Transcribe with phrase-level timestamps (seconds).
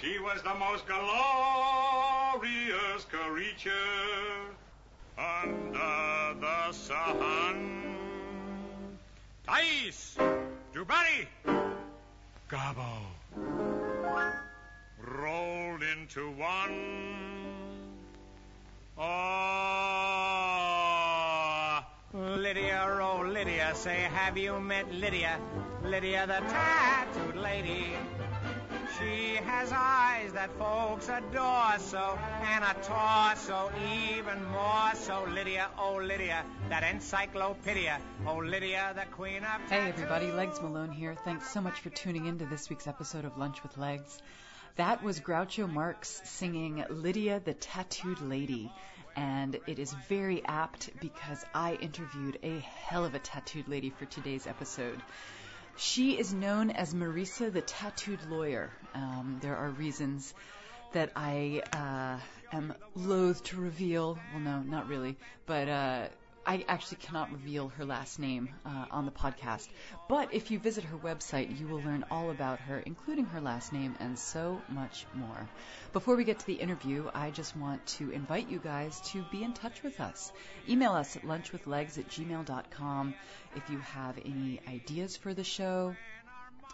[0.00, 1.04] She was the most glorious
[3.10, 3.72] creature
[5.18, 7.98] under the sun.
[9.44, 10.16] Thais!
[10.72, 11.26] Jubari!
[12.48, 13.02] Gobbo!
[15.00, 17.48] Rolled into one.
[18.96, 19.04] Oh,
[22.14, 25.40] Lydia, oh Lydia, say, have you met Lydia?
[25.82, 27.96] Lydia, the tattooed lady.
[28.96, 33.70] She has eyes that folks adore so, and a torso
[34.02, 35.24] even more so.
[35.32, 38.00] Lydia, oh Lydia, that encyclopedia.
[38.26, 39.70] Oh Lydia, the queen of.
[39.70, 41.14] Hey everybody, Legs Malone here.
[41.14, 44.22] Thanks so much for tuning in to this week's episode of Lunch with Legs.
[44.76, 48.72] That was Groucho Marx singing Lydia the Tattooed Lady.
[49.16, 54.04] And it is very apt because I interviewed a hell of a tattooed lady for
[54.04, 55.02] today's episode.
[55.78, 58.68] She is known as Marisa the Tattooed Lawyer.
[58.96, 60.34] Um, there are reasons
[60.92, 62.18] that I uh,
[62.56, 64.18] am loath to reveal.
[64.32, 65.16] Well, no, not really.
[65.46, 66.08] But uh,
[66.48, 69.68] I actually cannot reveal her last name uh, on the podcast.
[70.08, 73.70] But if you visit her website, you will learn all about her, including her last
[73.70, 75.46] name and so much more.
[75.92, 79.42] Before we get to the interview, I just want to invite you guys to be
[79.42, 80.32] in touch with us.
[80.66, 83.14] Email us at lunchwithlegs at gmail.com
[83.54, 85.94] if you have any ideas for the show,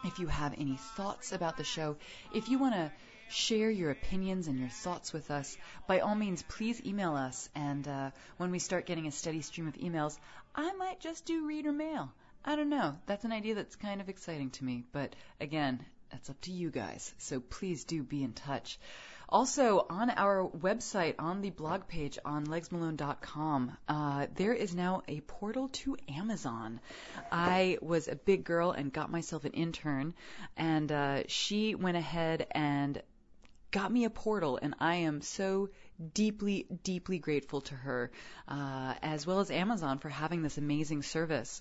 [0.05, 1.97] if you have any thoughts about the show,
[2.33, 2.93] if you want to
[3.29, 7.49] share your opinions and your thoughts with us, by all means, please email us.
[7.55, 10.19] And uh, when we start getting a steady stream of emails,
[10.55, 12.13] I might just do reader mail.
[12.45, 12.97] I don't know.
[13.07, 14.85] That's an idea that's kind of exciting to me.
[14.93, 17.15] But again, that's up to you guys.
[17.19, 18.79] So please do be in touch.
[19.29, 25.21] Also, on our website, on the blog page on legsmalone.com, uh, there is now a
[25.23, 26.79] portal to Amazon.
[27.33, 30.15] I was a big girl and got myself an intern,
[30.57, 33.03] and uh, she went ahead and
[33.75, 35.69] got me a portal, and I am so
[36.15, 38.13] deeply, deeply grateful to her,
[38.47, 41.61] uh, as well as Amazon for having this amazing service.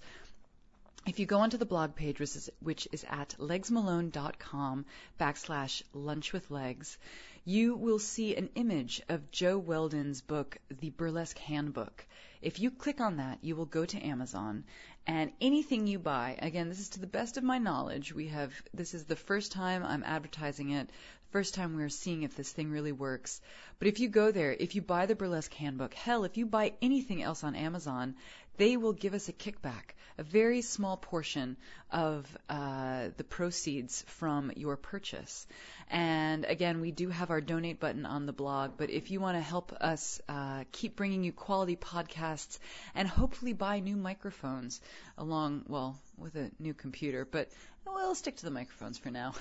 [1.08, 4.86] If you go onto the blog page, which is, which is at legsmalone.com
[5.20, 7.00] backslash lunch with legs,
[7.46, 12.06] you will see an image of Jo Weldon's book, The Burlesque Handbook.
[12.44, 14.66] If you click on that, you will go to Amazon
[15.06, 18.14] and anything you buy, again, this is to the best of my knowledge.
[18.14, 20.90] We have, this is the first time I'm advertising it,
[21.32, 23.42] first time we're seeing if this thing really works.
[23.80, 26.74] But if you go there, if you buy the Burlesque Handbook, hell, if you buy
[26.82, 28.16] anything else on Amazon,
[28.58, 31.58] they will give us a kickback, a very small portion
[31.92, 35.48] of uh, the proceeds from your purchase.
[35.90, 39.38] And again, we do have our donate button on the blog, but if you want
[39.38, 42.60] to help us uh, keep bringing you quality podcasts
[42.96, 44.82] and hopefully buy new microphones
[45.18, 47.50] along, well, with a new computer, but
[47.86, 49.34] we'll stick to the microphones for now.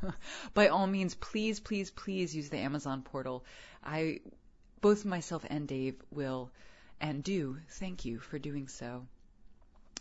[0.54, 3.44] By all means, please, please, please use the Amazon portal.
[3.82, 4.20] I,
[4.80, 6.50] both myself and Dave will
[7.00, 9.06] and do thank you for doing so.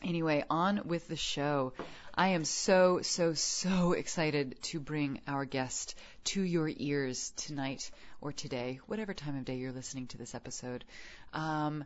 [0.02, 1.74] Anyway, on with the show.
[2.14, 5.96] I am so, so, so excited to bring our guest
[6.26, 7.90] to your ears tonight
[8.22, 10.84] or today, whatever time of day you're listening to this episode.
[11.34, 11.86] Um,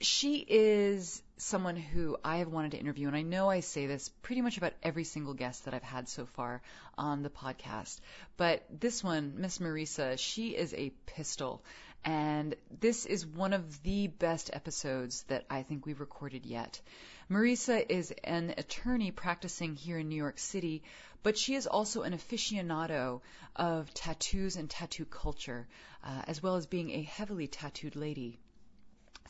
[0.00, 4.08] she is someone who I have wanted to interview, and I know I say this
[4.22, 6.62] pretty much about every single guest that I've had so far
[6.98, 8.00] on the podcast.
[8.36, 11.64] But this one, Miss Marisa, she is a pistol.
[12.04, 16.80] And this is one of the best episodes that I think we've recorded yet.
[17.30, 20.82] Marisa is an attorney practicing here in New York City,
[21.22, 23.20] but she is also an aficionado
[23.56, 25.66] of tattoos and tattoo culture,
[26.02, 28.38] uh, as well as being a heavily tattooed lady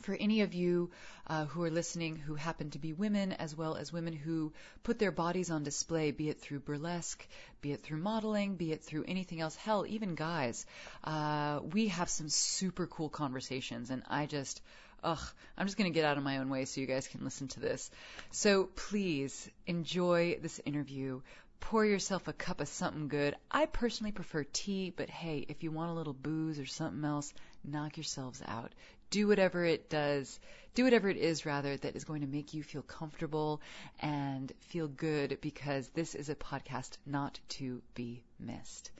[0.01, 0.91] for any of you
[1.27, 4.99] uh, who are listening who happen to be women, as well as women who put
[4.99, 7.25] their bodies on display, be it through burlesque,
[7.61, 10.65] be it through modeling, be it through anything else, hell, even guys,
[11.03, 14.61] uh, we have some super cool conversations, and I just.
[15.03, 15.19] Ugh,
[15.57, 17.47] I'm just going to get out of my own way so you guys can listen
[17.49, 17.91] to this.
[18.31, 21.21] So please enjoy this interview
[21.61, 23.35] pour yourself a cup of something good.
[23.49, 27.33] I personally prefer tea, but hey, if you want a little booze or something else,
[27.63, 28.71] knock yourselves out
[29.09, 30.39] do whatever it does,
[30.73, 33.61] do whatever it is rather that is going to make you feel comfortable
[34.01, 38.91] and feel good because this is a podcast not to be missed.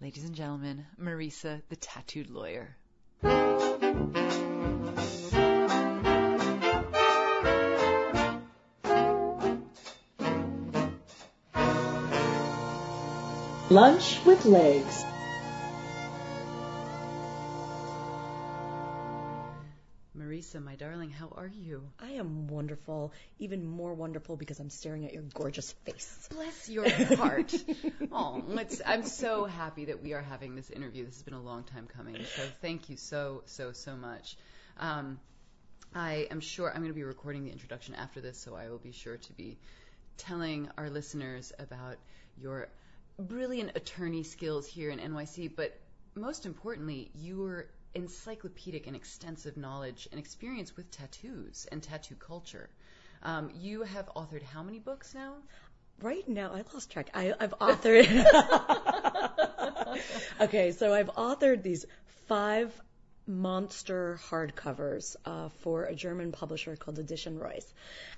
[0.00, 2.76] Ladies and gentlemen, Marisa, the tattooed lawyer.
[13.72, 15.02] Lunch with Legs.
[20.14, 21.82] Marisa, my darling, how are you?
[21.98, 26.28] I am wonderful, even more wonderful because I'm staring at your gorgeous face.
[26.30, 26.86] Bless your
[27.16, 27.54] heart.
[28.12, 31.06] oh, it's, I'm so happy that we are having this interview.
[31.06, 32.16] This has been a long time coming.
[32.36, 34.36] So thank you so, so, so much.
[34.80, 35.18] Um,
[35.94, 38.76] I am sure I'm going to be recording the introduction after this, so I will
[38.76, 39.56] be sure to be
[40.18, 41.96] telling our listeners about
[42.36, 42.68] your
[43.18, 45.78] brilliant attorney skills here in NYC, but
[46.14, 52.70] most importantly, your encyclopedic and extensive knowledge and experience with tattoos and tattoo culture.
[53.22, 55.34] Um, you have authored how many books now?
[56.00, 57.10] Right now, I lost track.
[57.14, 58.08] I, I've authored.
[60.40, 61.86] okay, so I've authored these
[62.26, 62.72] five
[63.26, 67.72] monster hardcovers uh, for a German publisher called Edition Reuss,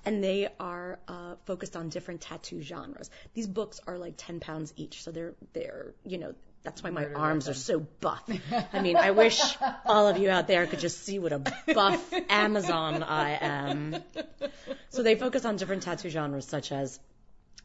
[0.04, 3.10] and they are uh, focused on different tattoo genres.
[3.34, 6.34] These books are like ten pounds each, so they're they're you know
[6.64, 8.24] that's why my arms are so buff.
[8.72, 9.38] I mean, I wish
[9.84, 13.96] all of you out there could just see what a buff Amazon I am.
[14.88, 16.98] So they focus on different tattoo genres such as,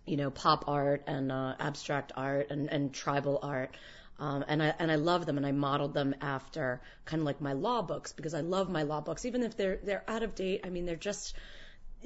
[0.05, 3.73] you know, pop art and uh, abstract art and, and tribal art.
[4.19, 7.39] Um, and I and I love them and I modeled them after kind of like
[7.39, 10.35] my law books because I love my law books even if they're they're out of
[10.35, 10.61] date.
[10.65, 11.35] I mean they're just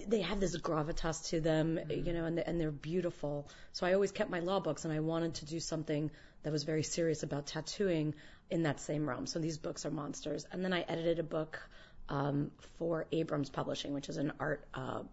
[0.08, 3.48] they have this gravitas to them, you know, and they, and they're beautiful.
[3.74, 6.10] So I always kept my law books, and I wanted to do something
[6.44, 8.16] that was very serious about tattooing
[8.50, 9.28] in that same realm.
[9.28, 10.46] So these books are monsters.
[10.52, 11.60] And then I edited a book
[12.10, 15.04] um, for Abrams Publishing, which is an art uh,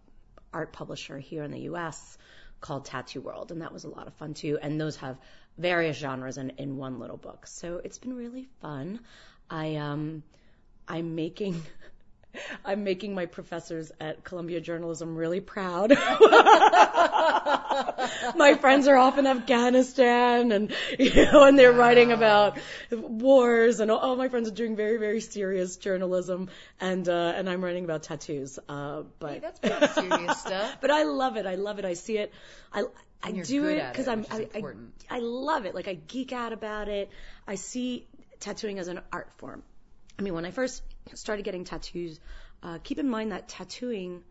[0.53, 2.17] art publisher here in the U.S.
[2.59, 4.57] called Tattoo World, and that was a lot of fun too.
[4.61, 5.17] And those have
[5.57, 7.47] various genres in, in one little book.
[7.47, 8.99] So it's been really fun.
[9.49, 10.23] I um
[10.87, 11.61] I'm making
[12.65, 15.89] I'm making my professors at Columbia Journalism really proud.
[18.35, 22.57] my friends are off in Afghanistan and you know and they're writing about
[22.91, 26.49] wars and all my friends are doing very very serious journalism
[26.79, 28.59] and uh and I'm writing about tattoos.
[28.69, 30.77] Uh but Hey, that's pretty serious stuff.
[30.81, 31.45] but I love it.
[31.45, 31.85] I love it.
[31.85, 32.31] I see it.
[32.73, 32.83] I
[33.23, 34.63] I do it because I'm I, I.
[35.09, 35.75] I love it.
[35.75, 37.09] Like I geek out about it.
[37.47, 38.07] I see
[38.39, 39.63] tattooing as an art form.
[40.17, 40.83] I mean, when I first
[41.13, 42.19] started getting tattoos,
[42.63, 44.23] uh, keep in mind that tattooing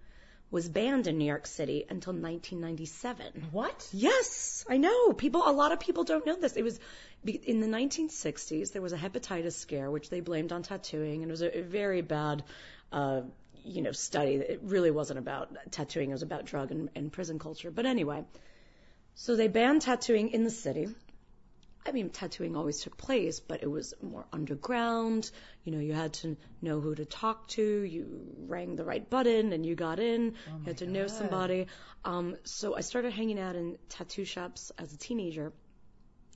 [0.50, 3.48] was banned in New York City until 1997.
[3.52, 3.88] What?
[3.92, 5.12] Yes, I know.
[5.12, 6.56] People, a lot of people don't know this.
[6.56, 6.80] It was
[7.24, 8.72] in the 1960s.
[8.72, 11.62] There was a hepatitis scare, which they blamed on tattooing, and it was a, a
[11.62, 12.42] very bad,
[12.92, 13.22] uh,
[13.64, 14.34] you know, study.
[14.34, 16.10] It really wasn't about tattooing.
[16.10, 17.70] It was about drug and, and prison culture.
[17.70, 18.24] But anyway,
[19.20, 20.88] so they banned tattooing in the city.
[21.84, 25.30] I mean, tattooing always took place, but it was more underground.
[25.62, 27.62] You know, you had to know who to talk to.
[27.62, 30.36] You rang the right button and you got in.
[30.60, 31.66] you had to know somebody.
[32.02, 35.52] Um, so I started hanging out in tattoo shops as a teenager,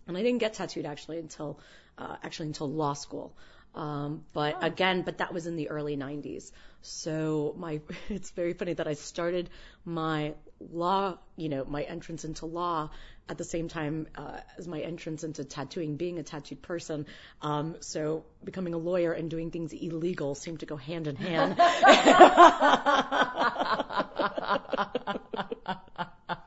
[0.06, 1.60] and I didn't get tattooed actually until
[1.96, 3.34] uh, actually until law school.
[3.74, 6.52] Um, but again, but that was in the early 90s.
[6.82, 9.50] So my, it's very funny that I started
[9.84, 12.90] my law, you know, my entrance into law
[13.28, 17.06] at the same time uh, as my entrance into tattooing, being a tattooed person.
[17.42, 21.56] Um, so becoming a lawyer and doing things illegal seemed to go hand in hand.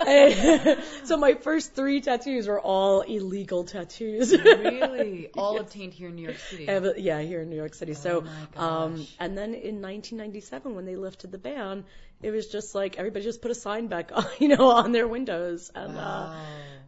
[1.04, 4.32] So my first three tattoos were all illegal tattoos.
[4.32, 5.28] Really?
[5.36, 6.64] All obtained here in New York City.
[6.64, 7.94] Yeah, here in New York City.
[7.94, 11.84] So, my um, and then in 1997, when they lifted the ban,
[12.22, 15.06] it was just like everybody just put a sign back, on, you know, on their
[15.06, 16.28] windows, and uh,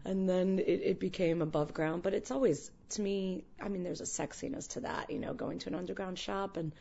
[0.04, 2.02] and then it, it became above ground.
[2.02, 5.58] But it's always, to me, I mean, there's a sexiness to that, you know, going
[5.60, 6.72] to an underground shop, and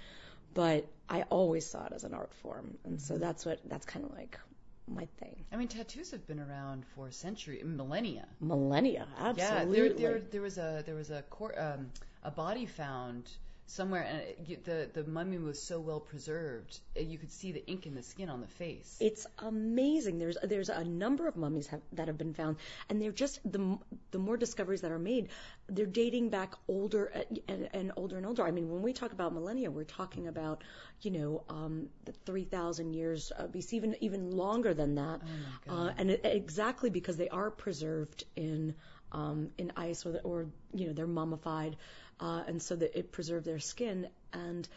[0.53, 2.99] but I always saw it as an art form, and Mm-hmm.
[2.99, 4.39] so that's what that's kind of like
[4.87, 5.45] my thing.
[5.51, 8.27] I mean, tattoos have been around for centuries, millennia.
[8.39, 9.79] Millennia, Yeah, absolutely.
[9.79, 11.91] there, there, there was a there was a cor- um,
[12.23, 13.29] a body found
[13.67, 17.85] somewhere, and it, the the mummy was so well preserved, you could see the ink
[17.85, 18.97] in the skin on the face.
[18.99, 20.19] It's amazing.
[20.19, 22.57] There's there's a number of mummies have, that have been found,
[22.89, 23.77] and they're just the
[24.11, 25.29] the more discoveries that are made,
[25.67, 27.11] they're dating back older
[27.47, 28.43] and, and older and older.
[28.43, 30.63] I mean, when we talk about millennia, we're talking about
[31.01, 35.21] you know um, the 3,000 years uh, BC, even even longer than that,
[35.69, 38.75] Oh uh, and it, exactly because they are preserved in
[39.11, 41.77] um, in ice or, the, or you know they're mummified,
[42.19, 44.67] uh, and so that it preserved their skin and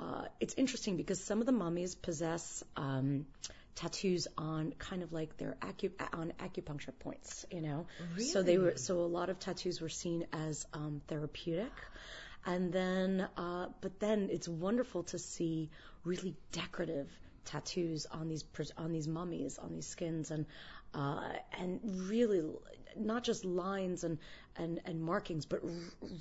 [0.00, 3.26] uh, it's interesting because some of the mummies possess um,
[3.74, 7.86] tattoos on kind of like their acu- on acupuncture points, you know.
[8.14, 8.24] Really?
[8.24, 11.72] So they were so a lot of tattoos were seen as um, therapeutic,
[12.46, 15.68] and then uh, but then it's wonderful to see
[16.04, 17.10] really decorative
[17.44, 18.44] tattoos on these
[18.78, 20.46] on these mummies on these skins and
[20.94, 21.28] uh,
[21.58, 22.42] and really
[22.96, 24.18] not just lines and
[24.56, 25.70] and and markings but r-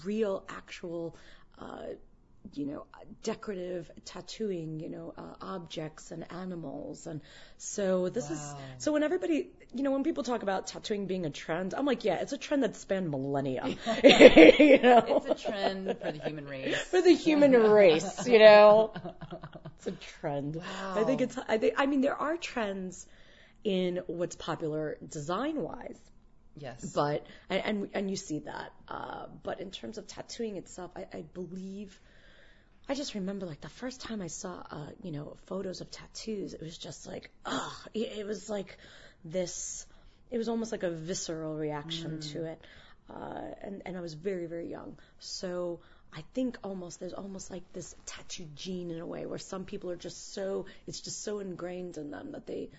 [0.04, 1.16] real actual
[1.60, 1.88] uh,
[2.54, 2.86] you know,
[3.24, 7.06] decorative tattooing, you know, uh, objects and animals.
[7.06, 7.22] And
[7.58, 11.30] so this is, so when everybody, you know, when people talk about tattooing being a
[11.30, 13.66] trend, I'm like, yeah, it's a trend that spanned millennia.
[14.04, 15.04] you know?
[15.08, 16.78] It's a trend for the human race.
[16.78, 18.94] for the human race, you know.
[19.78, 20.56] It's a trend.
[20.56, 20.94] Wow.
[20.96, 21.38] I think it's.
[21.48, 21.76] I think.
[21.78, 23.06] I mean, there are trends
[23.64, 26.00] in what's popular design wise,
[26.60, 26.86] Yes.
[26.94, 28.72] but and and, and you see that.
[28.88, 32.00] Uh, but in terms of tattooing itself, I, I believe.
[32.92, 36.56] I just remember like the first time I saw, uh, you know, photos of tattoos,
[36.56, 38.80] it was just like, ugh, it, it was like
[39.24, 39.86] this,
[40.32, 42.62] it was almost like a visceral reaction to it.
[43.08, 44.98] Uh, and, and I was very, very young.
[45.20, 49.66] So I think almost, there's almost like this tattoo gene in a way where some
[49.66, 52.72] people are just so, it's just so ingrained in them that they,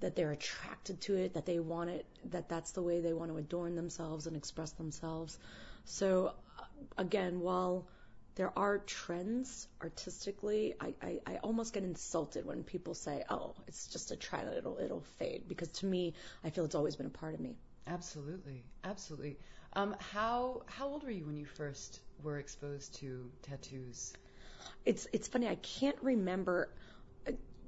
[0.00, 3.30] that they're attracted to it, that they want it, that that's the way they want
[3.30, 5.38] to adorn themselves and express themselves.
[5.84, 6.62] So uh,
[6.98, 7.86] again, while
[8.34, 13.88] there are trends artistically, I, I, I almost get insulted when people say, "Oh, it's
[13.88, 17.10] just a trend; it'll it'll fade." Because to me, I feel it's always been a
[17.10, 17.56] part of me.
[17.86, 19.38] Absolutely, absolutely.
[19.72, 24.12] Um, how how old were you when you first were exposed to tattoos?
[24.84, 25.48] It's it's funny.
[25.48, 26.70] I can't remember.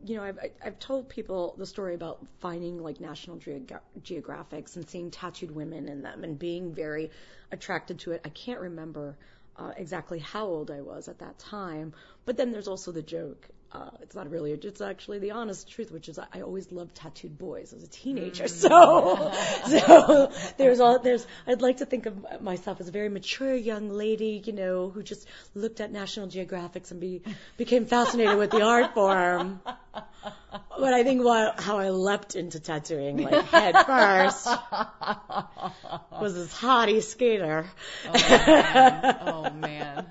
[0.04, 4.88] You know, I've I've told people the story about finding like National Geogra- Geographics and
[4.88, 7.10] seeing tattooed women in them and being very
[7.50, 8.20] attracted to it.
[8.24, 9.16] I can't remember
[9.56, 11.92] uh, exactly how old I was at that time.
[12.24, 13.48] But then there's also the joke.
[13.70, 14.52] Uh, it's not really.
[14.52, 17.86] It's actually the honest truth, which is I, I always loved tattooed boys as a
[17.86, 18.48] teenager.
[18.48, 19.32] So,
[19.68, 21.26] so there's all there's.
[21.46, 25.02] I'd like to think of myself as a very mature young lady, you know, who
[25.02, 27.20] just looked at National Geographics and be
[27.58, 29.60] became fascinated with the art form.
[29.60, 37.02] But I think what, how I leapt into tattooing, like head first, was this hottie
[37.02, 37.66] skater.
[38.06, 39.98] Oh man.
[39.98, 40.07] I was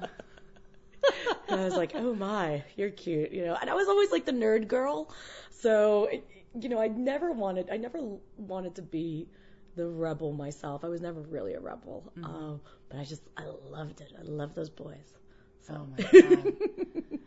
[1.77, 3.57] like, oh my, you're cute, you know.
[3.59, 5.13] And I was always like the nerd girl,
[5.49, 6.27] so it,
[6.59, 7.99] you know, I never wanted, I never
[8.37, 9.27] wanted to be
[9.75, 10.83] the rebel myself.
[10.83, 14.13] I was never really a rebel, um, but I just, I loved it.
[14.19, 15.13] I loved those boys.
[15.61, 15.73] So.
[15.75, 16.53] Oh my god.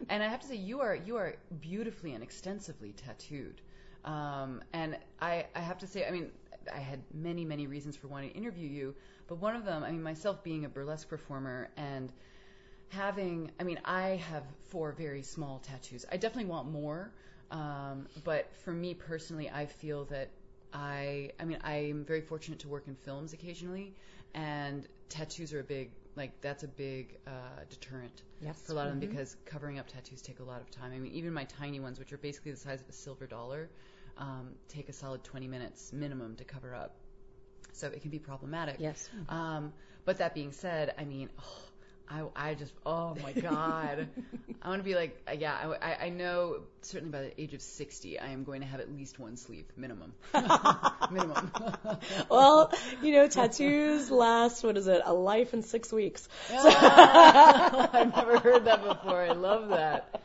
[0.09, 3.61] and I have to say, you are you are beautifully and extensively tattooed.
[4.05, 6.31] Um, and I I have to say, I mean,
[6.75, 8.95] I had many many reasons for wanting to interview you,
[9.29, 12.13] but one of them, I mean, myself being a burlesque performer and
[12.91, 16.05] having, I mean, I have four very small tattoos.
[16.11, 17.13] I definitely want more,
[17.51, 20.31] um, but for me personally, I feel that
[20.73, 23.95] I, I mean, I'm very fortunate to work in films occasionally,
[24.35, 27.31] and tattoos are a big, like, that's a big uh,
[27.69, 28.63] deterrent Yes.
[28.63, 30.93] for a lot of them because covering up tattoos take a lot of time.
[30.93, 33.69] I mean, even my tiny ones, which are basically the size of a silver dollar,
[34.17, 36.95] um, take a solid 20 minutes minimum to cover up.
[37.73, 38.77] So it can be problematic.
[38.79, 39.09] Yes.
[39.29, 39.73] Um,
[40.05, 41.63] but that being said, I mean, oh,
[42.11, 44.09] I, I just, oh my God.
[44.63, 47.55] I want to be like, uh, yeah, I, I- I know certainly by the age
[47.55, 50.13] of 60, I am going to have at least one sleeve, minimum.
[51.11, 51.53] minimum.
[52.31, 56.29] Well, you know, tattoos last, what is it, a life in six weeks.
[56.53, 59.21] I've never heard that before.
[59.23, 60.21] I love that.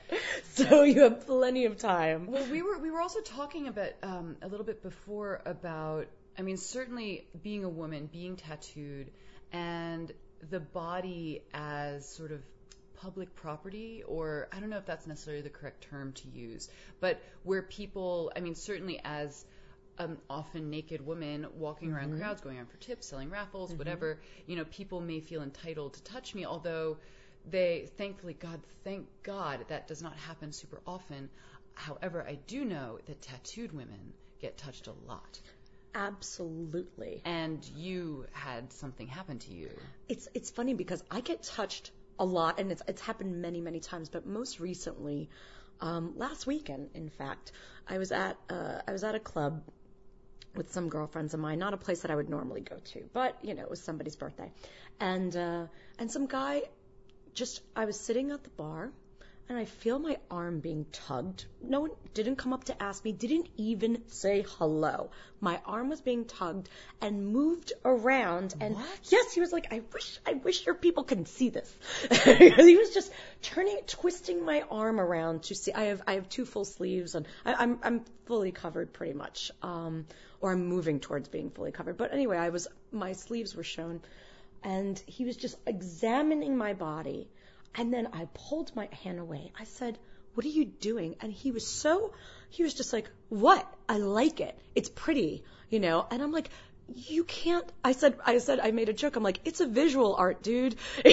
[0.54, 2.28] So you have plenty of time.
[2.28, 6.42] Well, we were we were also talking about um, a little bit before about I
[6.44, 9.12] mean certainly being a woman, being tattooed,
[9.52, 10.12] and
[10.50, 12.42] the body as sort of
[12.96, 17.22] public property, or I don't know if that's necessarily the correct term to use, but
[17.44, 19.46] where people, I mean certainly as
[19.98, 22.20] an often naked woman walking around mm-hmm.
[22.20, 23.78] crowds, going around for tips, selling raffles, mm-hmm.
[23.78, 26.98] whatever, you know, people may feel entitled to touch me, although
[27.50, 31.30] they, thankfully, God, thank God, that does not happen super often.
[31.74, 35.40] However, I do know that tattooed women get touched a lot.
[35.96, 37.22] Absolutely.
[37.24, 39.70] And you had something happen to you.
[40.10, 43.80] It's it's funny because I get touched a lot, and it's it's happened many many
[43.80, 44.10] times.
[44.10, 45.30] But most recently,
[45.80, 47.54] um, last weekend, in fact,
[47.88, 49.64] I was at uh, I was at a club
[50.54, 53.38] with some girlfriends of mine, not a place that I would normally go to, but
[53.42, 54.52] you know it was somebody's birthday,
[55.00, 56.64] and uh, and some guy
[57.34, 58.92] just I was sitting at the bar.
[59.48, 61.46] And I feel my arm being tugged.
[61.62, 65.12] No one didn't come up to ask me, didn't even say hello.
[65.40, 66.68] My arm was being tugged
[67.00, 68.56] and moved around.
[68.60, 71.72] And yes, he was like, I wish, I wish your people could see this.
[72.26, 73.12] he was just
[73.44, 75.72] turning, twisting my arm around to see.
[75.72, 79.52] I have, I have two full sleeves and I, I'm, I'm fully covered pretty much.
[79.62, 80.08] Um,
[80.42, 81.98] or I'm moving towards being fully covered.
[81.98, 84.02] But anyway, I was, my sleeves were shown
[84.64, 87.28] and he was just examining my body.
[87.76, 89.52] And then I pulled my hand away.
[89.60, 89.98] I said,
[90.34, 91.16] What are you doing?
[91.22, 92.14] And he was so,
[92.50, 93.66] he was just like, What?
[93.88, 94.58] I like it.
[94.76, 96.06] It's pretty, you know?
[96.10, 96.50] And I'm like,
[96.94, 100.16] you can't I said I said I made a joke I'm like it's a visual
[100.16, 101.12] art dude I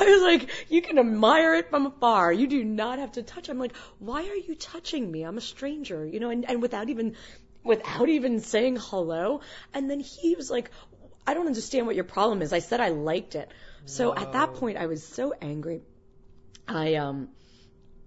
[0.00, 3.58] was like you can admire it from afar you do not have to touch I'm
[3.58, 7.14] like why are you touching me I'm a stranger you know and, and without even
[7.62, 9.40] without even saying hello
[9.72, 10.70] and then he was like
[11.26, 12.52] I don't understand what your problem is.
[12.52, 13.50] I said I liked it.
[13.84, 15.82] So at that point I was so angry.
[16.68, 17.28] I um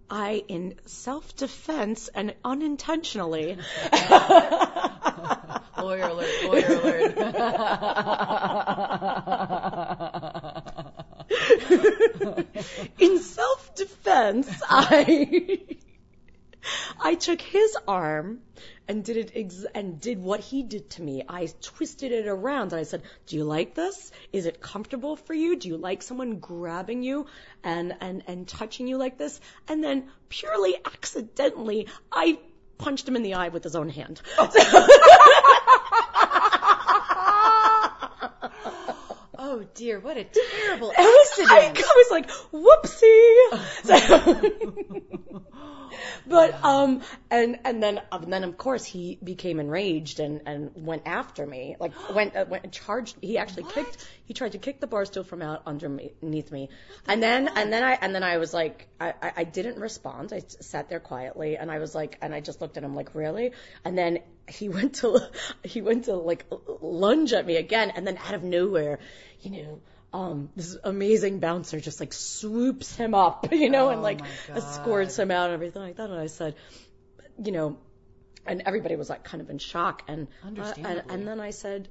[0.09, 3.57] I, in self defense and unintentionally,
[5.77, 7.17] lawyer alert, lawyer alert.
[12.99, 15.61] in self defense, I
[16.99, 18.41] I took his arm
[18.87, 21.23] and did it ex- and did what he did to me.
[21.27, 24.11] I twisted it around and I said, "Do you like this?
[24.31, 25.55] Is it comfortable for you?
[25.55, 27.27] Do you like someone grabbing you
[27.63, 32.39] and and and touching you like this?" And then purely accidentally, I
[32.77, 34.21] punched him in the eye with his own hand.
[39.37, 40.23] oh dear, what a
[40.65, 41.87] terrible I was, I, accident.
[41.87, 45.43] I was like, whoopsie.
[46.33, 51.03] but um, and and then and then of course he became enraged and and went
[51.05, 53.15] after me, like went uh, went and charged.
[53.21, 54.05] He actually kicked.
[54.25, 56.69] He tried to kick the bar stool from out underneath me,
[57.07, 60.33] and then and then I and then I was like, I I, I didn't respond.
[60.33, 63.13] I sat there quietly, and I was like, and I just looked at him like,
[63.13, 63.51] really?
[63.85, 65.19] And then he went to
[65.63, 66.45] he went to like
[66.81, 68.97] lunge at me again, and then out of nowhere,
[69.41, 69.81] you know
[70.13, 74.29] um, this amazing bouncer just like swoops him up, you know, and Oh like my
[74.55, 76.09] escorts him out and everything like that.
[76.09, 76.55] And I said,
[77.43, 77.77] you know,
[78.45, 80.03] and everybody was like kind of in shock.
[80.07, 81.89] And uh, and, and then I said,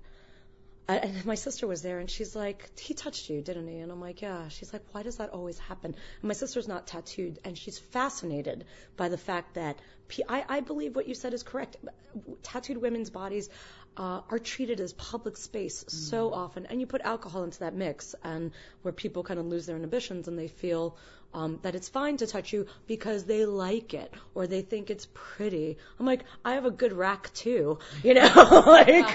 [0.89, 3.79] and my sister was there and she's like, he touched you, didn't he?
[3.79, 4.49] And I'm like, yeah.
[4.49, 5.95] She's like, why does that always happen?
[5.95, 8.65] And my sister's not tattooed and she's fascinated
[8.97, 11.77] by the fact that P- I, I believe what you said is correct.
[12.43, 13.49] Tattooed women's bodies
[13.97, 18.15] uh, are treated as public space so often, and you put alcohol into that mix,
[18.25, 20.97] and where people kind of lose their inhibitions and they feel
[21.35, 25.09] um, that it's fine to touch you because they like it or they think it's
[25.15, 25.79] pretty.
[25.99, 29.15] I'm like, I have a good rack too, you know, like.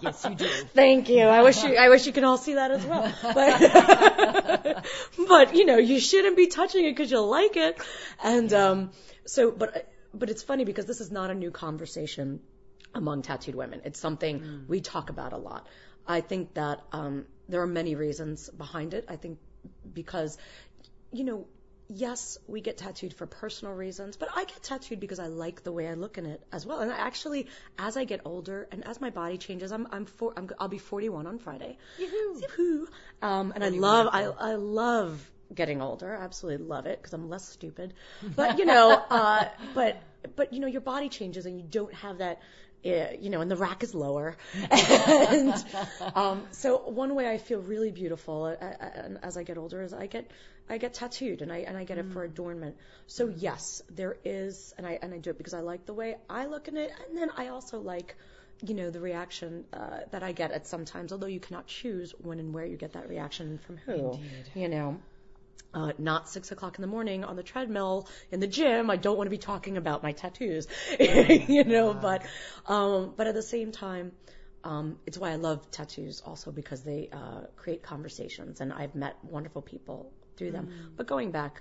[0.00, 0.48] yes, you do.
[0.74, 1.24] Thank you.
[1.24, 3.12] I wish you, I wish you could all see that as well.
[3.22, 4.86] But,
[5.28, 7.78] but you know, you shouldn't be touching it because you like it.
[8.22, 8.90] And um,
[9.24, 12.40] so, but but it's funny because this is not a new conversation
[12.94, 13.82] among tattooed women.
[13.84, 15.66] It's something we talk about a lot.
[16.06, 19.04] I think that um, there are many reasons behind it.
[19.08, 19.38] I think
[19.92, 20.38] because,
[21.12, 21.46] you know,
[21.88, 25.72] yes, we get tattooed for personal reasons, but I get tattooed because I like the
[25.72, 26.80] way I look in it as well.
[26.80, 27.48] And I actually,
[27.78, 30.78] as I get older and as my body changes, I'm I'm, four, I'm I'll be
[30.78, 31.78] 41 on Friday.
[31.98, 32.88] Yoo-hoo.
[33.22, 36.16] Um, and I love I I love getting older.
[36.16, 37.94] I absolutely love it because I'm less stupid.
[38.36, 40.00] But you know, uh, but
[40.36, 42.40] but you know, your body changes and you don't have that.
[42.84, 44.36] Uh, you know, and the rack is lower,
[44.70, 45.64] and
[46.14, 49.92] um, so one way I feel really beautiful uh, uh, as I get older is
[49.92, 50.30] I get
[50.70, 52.76] I get tattooed and I and I get it for adornment.
[53.06, 56.16] So yes, there is, and I and I do it because I like the way
[56.28, 58.16] I look in it, and then I also like,
[58.64, 61.12] you know, the reaction uh, that I get at sometimes.
[61.12, 64.50] Although you cannot choose when and where you get that reaction from who, Indeed.
[64.54, 64.98] you know.
[65.74, 68.88] Uh, not six o'clock in the morning on the treadmill in the gym.
[68.88, 70.66] I don't want to be talking about my tattoos,
[70.98, 71.92] you know.
[71.92, 72.22] But,
[72.66, 74.12] um, but at the same time,
[74.64, 79.16] um, it's why I love tattoos also because they uh, create conversations, and I've met
[79.22, 80.70] wonderful people through them.
[80.96, 81.60] But going back,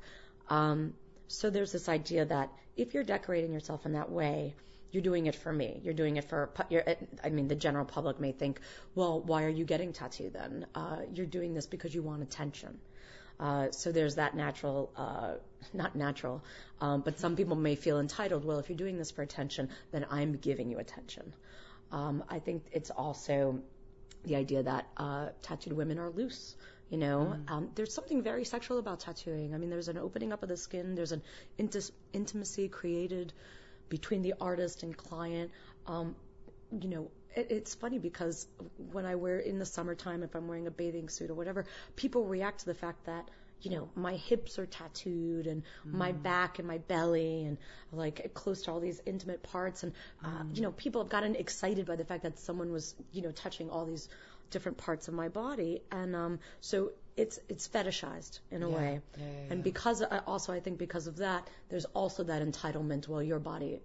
[0.49, 0.93] um,
[1.27, 4.55] so there's this idea that if you're decorating yourself in that way,
[4.91, 5.79] you're doing it for me.
[5.83, 6.83] You're doing it for, you're,
[7.23, 8.61] I mean, the general public may think,
[8.95, 10.65] well, why are you getting tattooed then?
[10.73, 12.79] Uh, you're doing this because you want attention.
[13.39, 15.33] Uh, so there's that natural, uh,
[15.73, 16.43] not natural,
[16.81, 18.43] um, but some people may feel entitled.
[18.43, 21.33] Well, if you're doing this for attention, then I'm giving you attention.
[21.91, 23.59] Um, I think it's also
[24.23, 26.55] the idea that uh, tattooed women are loose.
[26.89, 29.53] You know, um, there's something very sexual about tattooing.
[29.53, 30.95] I mean, there's an opening up of the skin.
[30.95, 31.21] There's an
[32.13, 33.33] intimacy created
[33.89, 35.51] between the artist and client.
[35.85, 36.15] Um,
[36.71, 38.47] you know, it's funny because
[38.77, 42.25] when I wear in the summertime, if I'm wearing a bathing suit or whatever, people
[42.25, 43.29] react to the fact that
[43.61, 47.57] you know my hips are tattooed and my back and my belly and
[47.91, 49.83] like close to all these intimate parts.
[49.83, 53.21] And uh, you know people have gotten excited by the fact that someone was you
[53.21, 54.09] know touching all these
[54.51, 55.81] different parts of my body.
[55.91, 59.01] And um so it's it's fetishized in a Yeah, way.
[59.17, 63.07] Yeah, yeah, and because uh, also I think because of that there's also that entitlement
[63.07, 63.81] well your body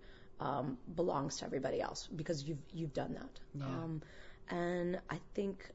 [0.47, 3.67] um, belongs to everybody else because you've you've done that Yeah.
[3.67, 4.03] um,
[4.49, 5.71] and I think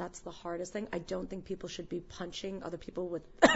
[0.00, 0.86] that's the hardest thing.
[0.94, 3.22] I don't think people should be punching other people with.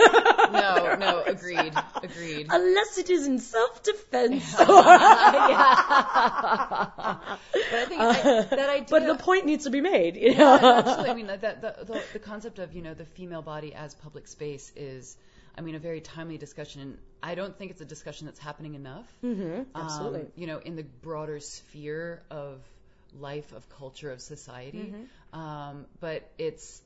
[0.55, 1.73] No, no, agreed,
[2.03, 2.49] agreed.
[2.57, 4.55] Unless it is in self-defense.
[4.59, 4.75] But
[7.81, 8.87] I think I, that idea.
[8.91, 10.17] But the point needs to be made.
[10.17, 10.75] You Yeah, know?
[10.79, 11.11] absolutely.
[11.11, 13.95] I mean, that, that the, the the concept of you know the female body as
[13.95, 15.17] public space is,
[15.57, 19.07] I mean, a very timely discussion, I don't think it's a discussion that's happening enough.
[19.21, 22.61] hmm um, you know, in the broader sphere of
[23.19, 24.93] life, of culture, of society.
[24.93, 25.41] Mm-hmm.
[25.41, 26.83] Um, but it's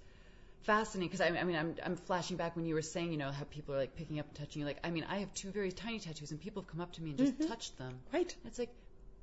[0.62, 3.30] fascinating because I, I mean, I'm, I'm flashing back when you were saying, you know,
[3.30, 4.66] how people are like picking up and touching you.
[4.66, 7.02] Like, I mean, I have two very tiny tattoos, and people have come up to
[7.02, 8.00] me and just touched them.
[8.12, 8.34] Right.
[8.44, 8.70] It's like,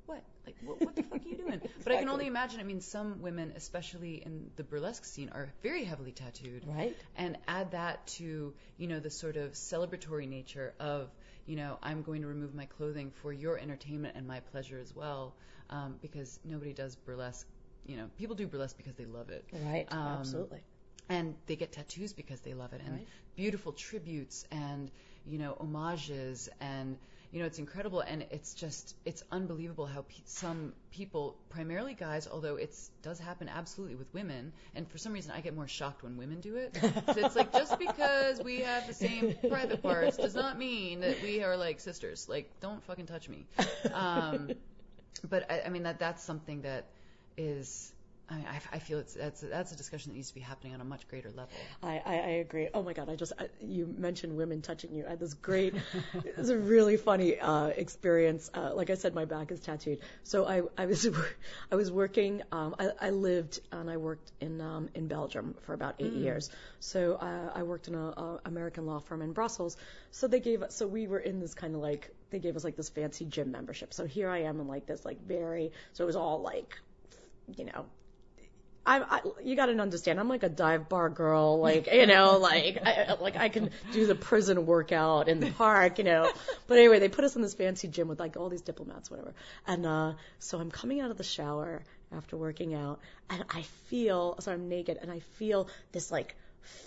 [0.06, 0.22] what?
[0.46, 1.60] Like, what, what the fuck are you doing?
[1.84, 2.60] But I can only imagine.
[2.60, 6.96] I mean, some women, especially in the burlesque scene, are very heavily tattooed Right.
[7.16, 11.10] and add that to you know the sort of celebratory nature of
[11.46, 14.94] you know I'm going to remove my clothing for your entertainment and my pleasure as
[14.94, 15.34] well
[15.70, 17.46] um, because nobody does burlesque
[17.86, 19.86] you know people do burlesque because they love it Right.
[19.92, 20.62] Um, Absolutely.
[21.08, 23.06] and they get tattoos because they love it and Right.
[23.36, 24.90] beautiful tributes and
[25.26, 26.96] you know homages and
[27.32, 32.28] you know it's incredible and it's just it's unbelievable how pe- some people primarily guys
[32.30, 36.02] although it does happen absolutely with women and for some reason I get more shocked
[36.02, 36.76] when women do it.
[37.14, 41.22] So it's like just because we have the same private parts does not mean that
[41.22, 42.28] we are like sisters.
[42.28, 43.46] Like don't fucking touch me.
[43.92, 44.50] Um,
[45.28, 46.86] but I, I mean that that's something that
[47.36, 47.92] is
[48.28, 50.74] I mean, I, I feel it's that's that's a discussion that needs to be happening
[50.74, 51.48] on a much greater level.
[51.80, 52.68] I, I, I agree.
[52.74, 55.06] Oh my God, I just, I, you mentioned women touching you.
[55.06, 55.74] I had this great,
[56.24, 58.50] it was a really funny uh, experience.
[58.52, 60.00] Uh, like I said, my back is tattooed.
[60.24, 61.08] So I, I was,
[61.70, 65.72] I was working, um, I, I lived and I worked in, um, in Belgium for
[65.72, 66.50] about eight years.
[66.80, 69.76] So uh, I worked in a, a American law firm in Brussels.
[70.10, 72.64] So they gave us, so we were in this kind of like, they gave us
[72.64, 73.94] like this fancy gym membership.
[73.94, 76.76] So here I am in like this like very, so it was all like,
[77.56, 77.86] you know,
[78.86, 80.20] I, I you got to understand.
[80.20, 84.06] I'm like a dive bar girl, like you know, like I, like I can do
[84.06, 86.30] the prison workout in the park, you know.
[86.68, 89.34] But anyway, they put us in this fancy gym with like all these diplomats, whatever.
[89.66, 94.36] And uh, so I'm coming out of the shower after working out, and I feel
[94.38, 96.36] so I'm naked, and I feel this like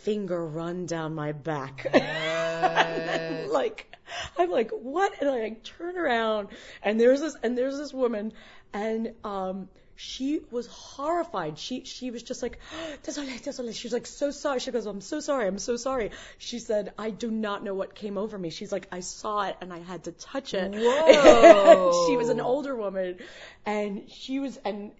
[0.04, 1.86] finger run down my back.
[3.52, 3.94] like
[4.38, 5.14] I'm like, what?
[5.20, 6.50] And I like turn around
[6.82, 8.34] and there's this and there's this woman
[8.74, 9.70] and um
[10.02, 11.60] she was horrified.
[11.60, 12.58] She she was just like,
[13.04, 13.76] désolé, désolé.
[13.76, 14.62] She was like so sorry.
[14.62, 15.46] She goes, I'm so sorry.
[15.46, 16.12] I'm so sorry.
[16.38, 18.50] She said, I do not know what came over me.
[18.50, 20.74] She's like, I saw it and I had to touch it.
[20.74, 22.06] Whoa.
[22.08, 23.18] she was an older woman,
[23.66, 24.92] and she was and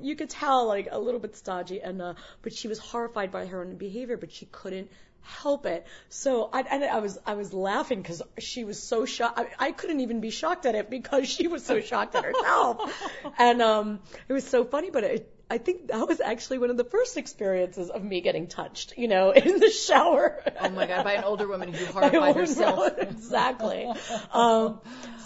[0.00, 3.44] you could tell like a little bit stodgy and uh but she was horrified by
[3.44, 4.90] her own behavior but she couldn't
[5.22, 9.38] help it so I, and I was I was laughing because she was so shocked
[9.38, 13.12] I, I couldn't even be shocked at it because she was so shocked at herself
[13.38, 16.76] and um it was so funny but it I think that was actually one of
[16.76, 20.42] the first experiences of me getting touched, you know, in the shower.
[20.60, 22.78] Oh my god, by an older woman who horrified herself.
[22.78, 23.02] know.
[23.02, 23.90] exactly.
[24.32, 24.80] um,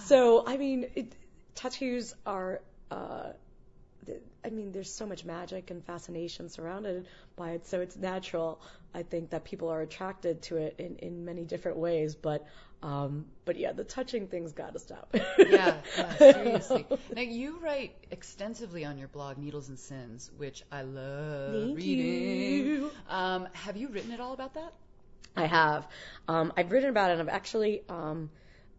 [0.04, 1.12] so I mean, it,
[1.56, 2.60] tattoos are.
[2.90, 3.32] Uh,
[4.06, 8.60] th- I mean, there's so much magic and fascination surrounded by it, so it's natural.
[8.94, 12.46] I think that people are attracted to it in, in many different ways, but
[12.82, 15.14] um, but yeah, the touching thing's got to stop.
[15.38, 16.84] yeah, yeah, seriously.
[17.14, 22.66] Now you write extensively on your blog, Needles and Sins, which I love Thank reading.
[22.66, 22.90] you.
[23.08, 24.72] Um, have you written at all about that?
[25.36, 25.86] I have.
[26.28, 28.30] Um, I've written about it, and I've actually um,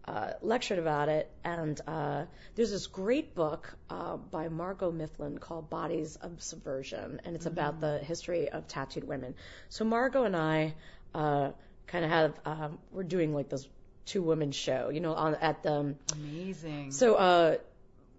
[0.05, 1.29] uh, lectured about it.
[1.43, 7.35] And uh, there's this great book uh, by Margot Mifflin called Bodies of Subversion, and
[7.35, 9.35] it's about the history of tattooed women.
[9.69, 10.73] So Margot and I
[11.13, 11.51] uh,
[11.87, 13.67] kind of have um, we're doing like this
[14.05, 16.91] two women show, you know, on at the Amazing.
[16.91, 17.57] so uh,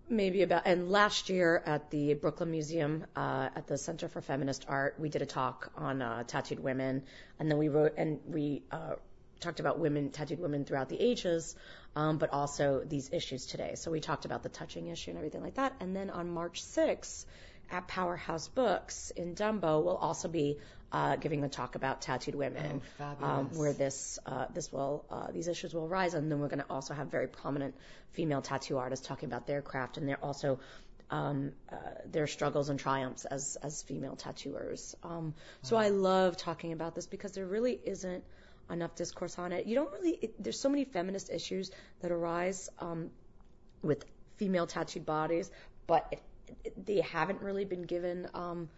[0.08, 4.64] maybe about and last year at the Brooklyn Museum uh, at the Center for Feminist
[4.68, 7.02] Art, we did a talk on uh, tattooed women,
[7.38, 8.94] and then we wrote and we uh,
[9.44, 11.54] talked about women, tattooed women throughout the ages,
[11.94, 13.74] um, but also these issues today.
[13.76, 15.74] So we talked about the touching issue and everything like that.
[15.80, 17.24] And then on March 6th
[17.70, 20.58] at Powerhouse Books in Dumbo, we'll also be
[20.92, 25.32] uh, giving a talk about tattooed women, Oh, um, where this uh, this will uh,
[25.32, 27.74] these issues will rise, and then we're going to also have very prominent
[28.12, 30.60] female tattoo artists talking about their craft and they're also
[31.10, 31.76] um, uh,
[32.10, 34.94] their struggles and triumphs as as female tattooers.
[35.02, 38.24] Um, so I love talking about this because there really isn't
[38.70, 39.66] enough discourse on it.
[39.66, 43.10] You don't really it, there's so many feminist issues that arise um,
[43.82, 44.04] with
[44.36, 45.50] female tattooed bodies,
[45.86, 46.22] but it,
[46.64, 48.68] it, they haven't really been given um,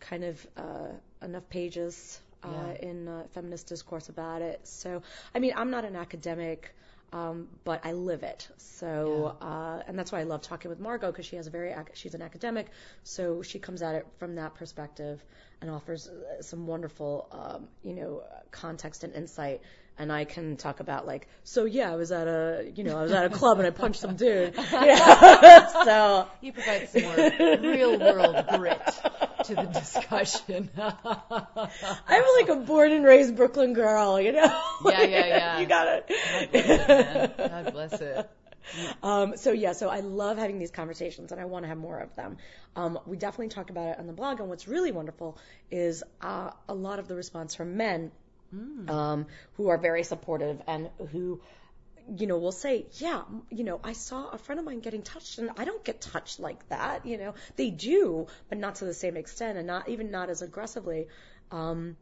[0.00, 0.88] kind of uh,
[1.22, 2.72] enough pages uh, Yeah.
[2.80, 4.60] in uh, feminist discourse about it.
[4.66, 5.02] So,
[5.34, 6.74] I mean, I'm not an academic.
[7.14, 8.48] Um, but I live it.
[8.58, 11.70] So, uh, and that's why I love talking with Margot because she has a very
[11.70, 12.66] ac- she's an academic,
[13.04, 15.24] so she comes at it from that perspective
[15.60, 19.60] and offers uh, some wonderful, um, you know, context and insight.
[19.96, 23.02] And I can talk about like, so yeah, I was at a, you know, I
[23.02, 24.54] was at a club and I punched some dude.
[24.72, 25.66] Yeah.
[25.84, 27.16] so You provide some more
[27.60, 28.82] real world grit
[29.44, 30.70] to the discussion.
[30.76, 34.62] I'm like a born and raised Brooklyn girl, you know.
[34.84, 35.58] Yeah, yeah, yeah.
[35.60, 37.36] you got God bless it.
[37.36, 38.30] God bless it.
[39.02, 41.98] Um, so yeah, so I love having these conversations and I want to have more
[41.98, 42.38] of them.
[42.76, 45.38] Um, we definitely talk about it on the blog, and what's really wonderful
[45.70, 48.10] is uh, a lot of the response from men
[48.88, 49.26] um,
[49.56, 51.40] who are very supportive and who
[52.16, 55.38] you know, will say, yeah, you know, I saw a friend of mine getting touched
[55.38, 57.34] and I don't get touched like that, you know.
[57.56, 61.08] They do, but not to the same extent and not even not as aggressively.
[61.50, 61.96] Um,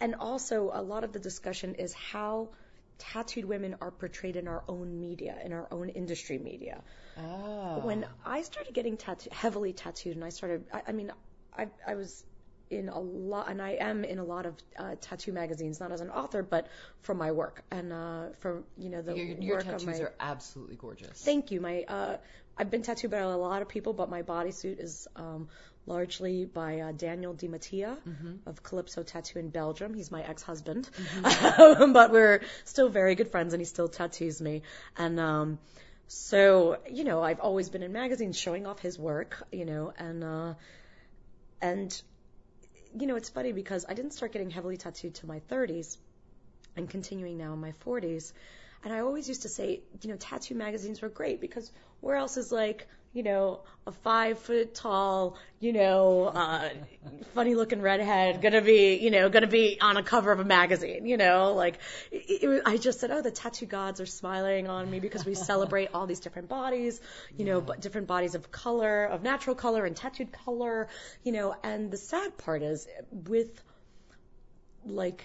[0.00, 2.50] and also a lot of the discussion is how
[2.98, 6.82] tattooed women are portrayed in our own media, in our own industry media.
[7.18, 7.80] Oh.
[7.82, 11.12] When I started getting tattoo, heavily tattooed, and I started, I, I mean,
[11.56, 12.24] I, I was
[12.72, 16.00] in a lot, and I am in a lot of uh, tattoo magazines, not as
[16.00, 16.68] an author, but
[17.02, 19.98] from my work and uh, from you know the your, your work tattoos of my.
[19.98, 21.22] are absolutely gorgeous.
[21.22, 21.60] Thank you.
[21.60, 22.16] My uh,
[22.56, 25.48] I've been tattooed by a lot of people, but my bodysuit is um,
[25.86, 27.96] largely by uh, Daniel Di Mattia
[28.46, 29.94] of Calypso Tattoo in Belgium.
[29.94, 30.88] He's my ex-husband,
[31.22, 34.62] but we're still very good friends, and he still tattoos me.
[34.96, 35.58] And um,
[36.08, 40.22] so, you know, I've always been in magazines showing off his work, you know, and
[40.22, 40.54] uh,
[41.62, 42.02] and
[42.98, 45.96] you know, it's funny because I didn't start getting heavily tattooed till my 30s
[46.76, 48.32] and continuing now in my 40s.
[48.84, 52.36] And I always used to say, you know, tattoo magazines were great because where else
[52.36, 56.70] is like, you know, a five foot tall, you know, uh,
[57.34, 61.04] funny looking redhead gonna be, you know, gonna be on a cover of a magazine,
[61.04, 61.78] you know, like,
[62.10, 65.34] it, it, I just said, oh, the tattoo gods are smiling on me because we
[65.34, 67.00] celebrate all these different bodies,
[67.36, 70.88] you know, but different bodies of color, of natural color and tattooed color,
[71.22, 73.62] you know, and the sad part is with
[74.86, 75.24] like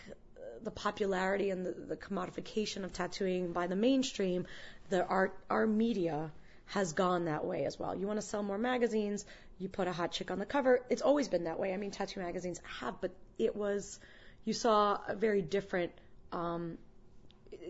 [0.61, 4.45] the popularity and the, the commodification of tattooing by the mainstream,
[4.89, 6.31] the art, our media
[6.67, 7.95] has gone that way as well.
[7.95, 9.25] You want to sell more magazines,
[9.59, 10.81] you put a hot chick on the cover.
[10.89, 11.73] It's always been that way.
[11.73, 13.99] I mean, tattoo magazines have, but it was,
[14.45, 15.91] you saw a very different,
[16.31, 16.77] um,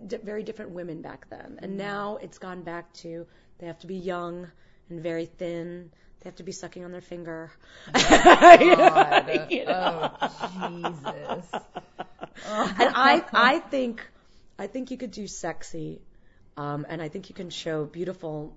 [0.05, 1.59] di- very different women back then.
[1.61, 3.27] And now it's gone back to
[3.59, 4.49] they have to be young
[4.89, 5.91] and very thin.
[6.19, 7.51] They have to be sucking on their finger.
[7.93, 9.47] God.
[9.49, 10.11] You know?
[10.21, 11.51] Oh, Jesus.
[12.45, 14.05] and I I think
[14.59, 16.01] I think you could do sexy,
[16.55, 18.55] um, and I think you can show beautiful,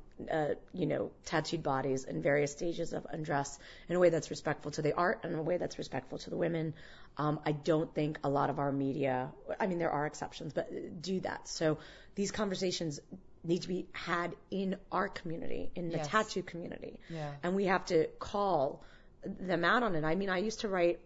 [0.72, 4.82] you know, tattooed bodies in various stages of undress in a way that's respectful to
[4.82, 6.74] the art and in a way that's respectful to the women.
[7.16, 11.02] Um, I don't think a lot of our media, I mean, there are exceptions, but
[11.02, 11.48] do that.
[11.48, 11.78] So
[12.14, 13.00] these conversations
[13.42, 16.08] need to be had in our community, in the Yes.
[16.08, 17.32] tattoo community, Yeah.
[17.42, 18.82] and we have to call
[19.24, 20.04] them out on it.
[20.04, 21.00] I mean, I used to write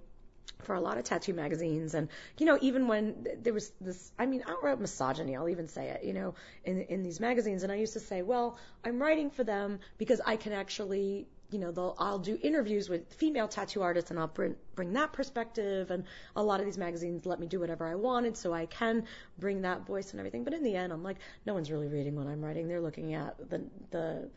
[0.64, 1.94] for a lot of tattoo magazines.
[1.94, 5.88] And you know even when there was this i mean outright misogyny i'll even say
[5.88, 7.62] it you know in in these magazines.
[7.62, 11.58] And i used to say well i'm writing for them because i can actually you
[11.58, 15.90] know they'll i'll do interviews with female tattoo artists and i'll bring bring that perspective.
[15.90, 16.04] And
[16.34, 19.04] a lot of these magazines let me do whatever i wanted so i can
[19.38, 20.44] bring that voice and everything.
[20.44, 22.68] But in the end i'm like no one's really reading what i'm writing.
[22.68, 24.30] They're looking at the the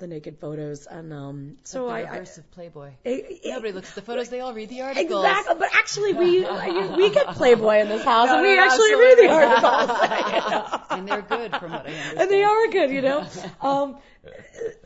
[0.00, 2.90] the naked photos and um so the i, I of Playboy.
[3.04, 5.24] it- it- Nobody looks at the photos; they all read the articles.
[5.24, 6.40] Exactly, but actually we
[6.96, 9.26] we get Playboy in this house, No, and we no, actually absolutely.
[9.28, 12.18] read the articles, and they're good, from what I understand.
[12.20, 13.26] and they are good, you know.
[13.60, 13.96] Um,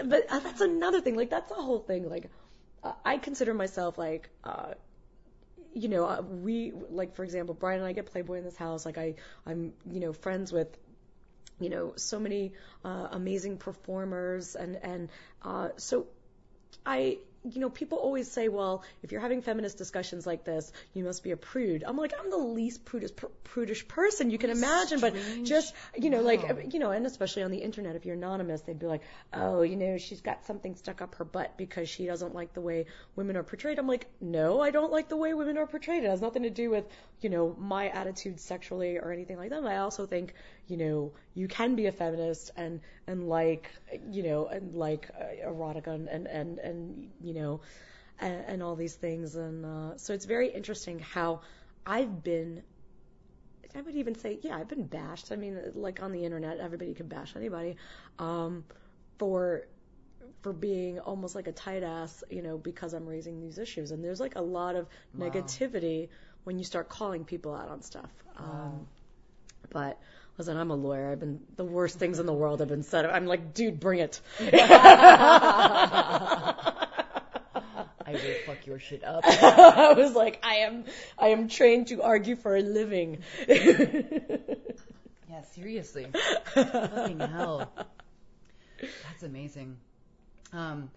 [0.05, 1.17] but uh, that's another thing.
[1.17, 2.09] Like that's the whole thing.
[2.09, 2.31] Like
[2.83, 4.29] uh, I consider myself like.
[4.45, 4.75] Uh,
[5.77, 8.87] you know, uh, we like for example, Brian and I get Playboy in this house.
[8.87, 10.69] Like I, I'm, you know, friends with
[11.61, 12.53] you know so many
[12.85, 15.09] uh, amazing performers and and
[15.43, 16.07] uh, so
[16.87, 21.05] I you know people always say well if you're having feminist discussions like this you
[21.05, 21.85] must be a prude.
[21.87, 25.15] I'm like I'm the least prudish pr- prudish person you can imagine but
[25.45, 26.25] just you know Wow.
[26.25, 29.03] like you know and especially on the internet if you're anonymous they'd be like
[29.35, 32.63] oh you know she's got something stuck up her butt because she doesn't like the
[32.63, 33.79] way women are portrayed.
[33.79, 36.03] I'm like no I don't like the way women are portrayed.
[36.03, 36.87] It has nothing to do with
[37.21, 39.59] you know my attitude sexually or anything like that.
[39.59, 40.33] And I also think
[40.67, 43.71] you know you can be a feminist and and like
[44.11, 47.61] you know and like uh, erotica and and and, and you know
[48.21, 51.41] and, and all these things and uh, so it's very interesting how
[51.87, 52.63] I've been
[53.75, 56.95] I would even say yeah I've been bashed I mean like on the internet everybody
[56.95, 57.77] can bash anybody
[58.19, 58.65] um,
[59.19, 59.67] for
[60.43, 63.91] for being almost like a tight ass, you know, because I'm raising these issues.
[63.93, 65.59] And there's like a lot of Wow.
[65.59, 66.09] negativity
[66.45, 68.11] when you start calling people out on stuff.
[68.37, 68.87] Um,
[69.71, 70.01] but
[70.37, 71.13] Listen, I'm a lawyer.
[71.13, 73.07] I've been the worst things in the world have been said.
[73.07, 74.21] I'm like, dude, bring it.
[74.41, 74.45] I
[78.07, 79.25] will fuck your shit up.
[79.25, 80.85] I was like, I am,
[81.19, 83.19] I am trained to argue for a living.
[85.35, 86.07] Yeah, seriously.
[86.55, 87.73] Fucking hell.
[88.81, 89.79] That's amazing.
[90.53, 90.93] Um,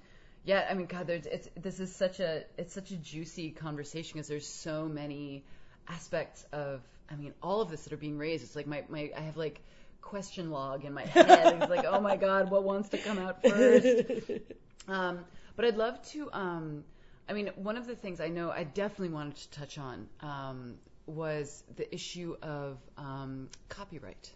[0.46, 4.14] yeah, I mean, God, there's it's this is such a it's such a juicy conversation
[4.14, 5.44] because there's so many
[5.90, 8.44] aspects of I mean all of this that are being raised.
[8.44, 9.62] It's like my my I have like
[10.02, 11.62] question log in my head.
[11.62, 14.32] It's like oh my God, what wants to come out first?
[14.88, 16.30] Um, but I'd love to.
[16.32, 16.84] Um,
[17.30, 20.76] I mean, one of the things I know I definitely wanted to touch on um,
[21.06, 24.32] was the issue of um, copyright.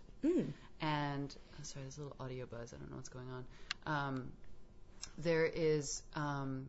[0.81, 2.73] And oh, sorry, there's a little audio buzz.
[2.73, 3.45] I don't know what's going on.
[3.85, 4.31] Um,
[5.17, 6.67] there is um,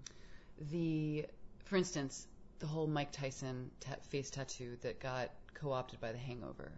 [0.71, 1.27] the,
[1.64, 2.27] for instance,
[2.62, 6.70] the whole Mike Tyson ta- face tattoo that got co-opted by The Hangover,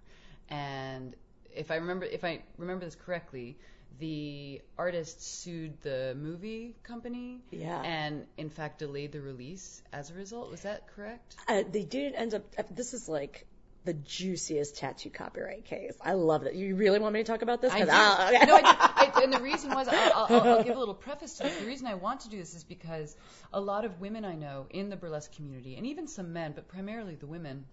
[0.49, 1.15] and
[1.55, 3.59] if I remember, if I remember this correctly,
[4.01, 7.83] the artist sued the movie company, Yeah.
[7.83, 10.51] and in fact delayed the release as a result.
[10.51, 11.37] Was that correct?
[11.47, 12.43] Uh, they didn't end up.
[12.59, 13.47] uh, This is like
[13.85, 15.95] the juiciest tattoo copyright case.
[16.01, 16.55] I love it.
[16.55, 17.73] You really want me to talk about this?
[17.73, 17.83] I do.
[17.85, 18.47] Okay.
[18.47, 19.11] No, I.
[19.15, 21.57] I, and the reason was I'll, I'll, I'll give a little preface to this.
[21.59, 23.15] The reason I want to do this is because
[23.53, 26.69] a lot of women I know in the burlesque community, and even some men, but
[26.69, 27.67] primarily the women,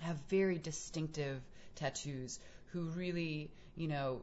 [0.00, 1.40] have very distinctive
[1.76, 2.40] tattoos
[2.72, 4.22] who really, you know,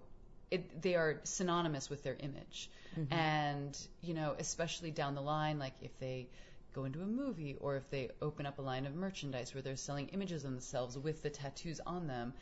[0.49, 2.69] it, they are synonymous with their image.
[2.99, 3.13] Mm-hmm.
[3.13, 6.27] And, you know, especially down the line, like if they
[6.73, 9.75] go into a movie or if they open up a line of merchandise where they're
[9.75, 12.33] selling images of themselves with the tattoos on them,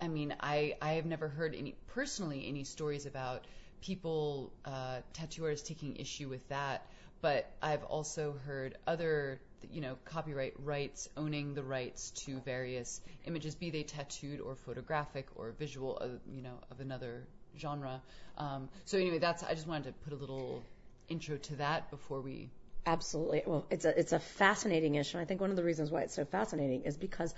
[0.00, 3.46] I mean, I, I have never heard any personally any stories about
[3.82, 6.86] people, uh, tattoo artists taking issue with that.
[7.20, 13.54] But I've also heard other, you know, copyright rights owning the rights to various images,
[13.54, 17.24] be they tattooed or photographic or visual, of, you know, of another
[17.56, 18.02] genre.
[18.38, 20.62] Um, so anyway, that's I just wanted to put a little
[21.08, 22.50] intro to that before we.
[22.84, 23.42] Absolutely.
[23.46, 25.18] Well, it's a it's a fascinating issue.
[25.18, 27.32] I think one of the reasons why it's so fascinating is because,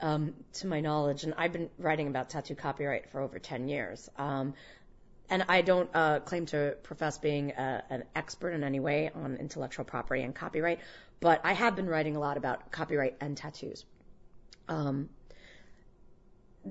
[0.00, 4.08] um, to my knowledge, and I've been writing about tattoo copyright for over ten years.
[4.16, 4.54] Um,
[5.28, 9.36] and I don't uh, claim to profess being a, an expert in any way on
[9.36, 10.80] intellectual property and copyright,
[11.20, 13.84] but I have been writing a lot about copyright and tattoos.
[14.68, 15.10] Um,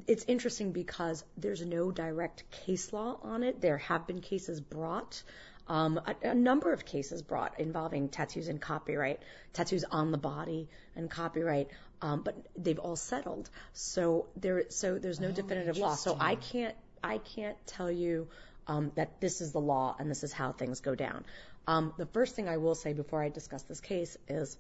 [0.07, 3.61] it's interesting because there's no direct case law on it.
[3.61, 5.21] There have been cases brought,
[5.67, 9.19] a, a number of cases brought involving tattoos and copyright,
[9.53, 11.69] tattoos on the body and copyright,
[12.01, 13.49] um, but they've all settled.
[13.73, 15.95] So there, so there's no definitive law.
[15.95, 18.27] So I can't, I can't tell you
[18.67, 21.25] um, that this is the law and this is how things go down.
[21.67, 24.57] Um, the first thing I will say before I discuss this case is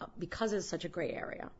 [0.00, 1.50] uh, because it's such a gray area.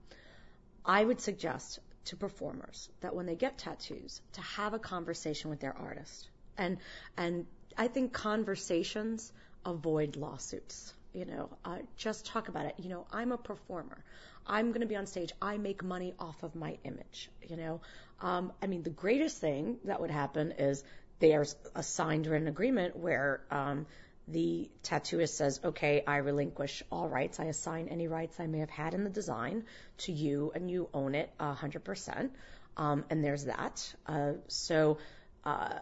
[0.84, 5.61] I would suggest to performers that when they get tattoos, to have a conversation with
[5.61, 6.28] their artist.
[6.56, 6.78] And
[7.16, 7.46] and
[7.78, 9.32] I think conversations
[9.64, 10.92] avoid lawsuits.
[11.14, 12.74] You know, uh, just talk about it.
[12.78, 14.04] You know, I'm a performer.
[14.46, 15.32] I'm going to be on stage.
[15.40, 17.30] I make money off of my image.
[17.48, 17.80] You know,
[18.20, 20.82] um, I mean, the greatest thing that would happen is
[21.20, 23.86] there's a signed written agreement where um,
[24.26, 27.40] the tattooist says, okay, I relinquish all rights.
[27.40, 29.64] I assign any rights I may have had in the design
[29.98, 32.30] to you, and you own it 100%.
[32.76, 33.94] Um, and there's that.
[34.06, 34.98] Uh, so,
[35.44, 35.78] uh,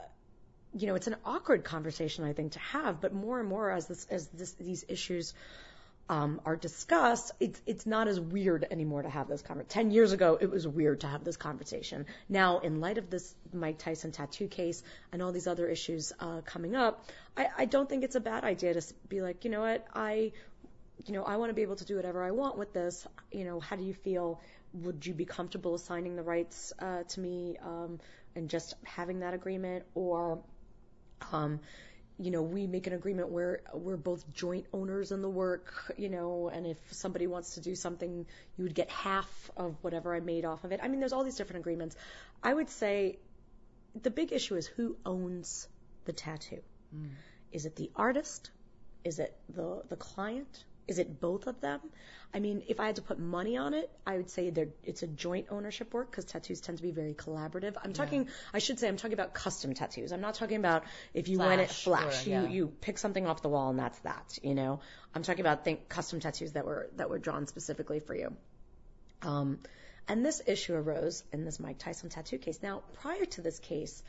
[0.75, 3.87] you know, it's an awkward conversation, I think, to have, but more and more as
[3.87, 5.35] this, as this, these issues,
[6.09, 9.69] um, are discussed, it's, it's not as weird anymore to have this conversation.
[9.69, 12.07] Ten years ago, it was weird to have this conversation.
[12.29, 16.43] Now, in light of this Mike Tyson tattoo case and all these other issues uh,
[16.43, 17.05] coming up,
[17.37, 20.33] I, I don't think it's a bad idea to be like, you know what, I,
[21.05, 23.07] you know, I want to be able to do whatever I want with this.
[23.33, 24.41] You know, how do you feel?
[24.75, 27.99] Would you be comfortable assigning the rights uh, to me um,
[28.35, 30.39] and just having that agreement, or
[31.33, 31.61] um,
[32.19, 36.09] you know, we make an agreement where we're both joint owners in the work, you
[36.09, 38.27] know, and if somebody wants to do something,
[38.57, 40.81] you would get half of whatever I made off of it.
[40.83, 41.97] I mean, there's all these different agreements.
[42.43, 43.19] I would say
[44.03, 45.69] the big issue is who owns
[46.07, 46.63] the tattoo.
[47.53, 48.51] Is it the artist?
[49.05, 50.65] Is it the the client?
[50.89, 51.81] Is it both of them?
[52.35, 54.53] I mean, if I had to put money on it, I would say
[54.85, 57.77] it's a joint ownership work because tattoos tend to be very collaborative.
[57.83, 60.13] I'm talking, I should say, I'm talking about custom tattoos.
[60.13, 62.49] I'm not talking about if you went it Flash flash, or- you yeah.
[62.49, 64.39] you pick something off the wall and that's that.
[64.43, 64.81] You know,
[65.15, 68.37] I'm talking about think custom tattoos that were that were drawn specifically for you.
[69.23, 69.59] Um,
[70.09, 72.61] and this issue arose in this Mike Tyson tattoo case.
[72.63, 74.03] Now, prior to this case,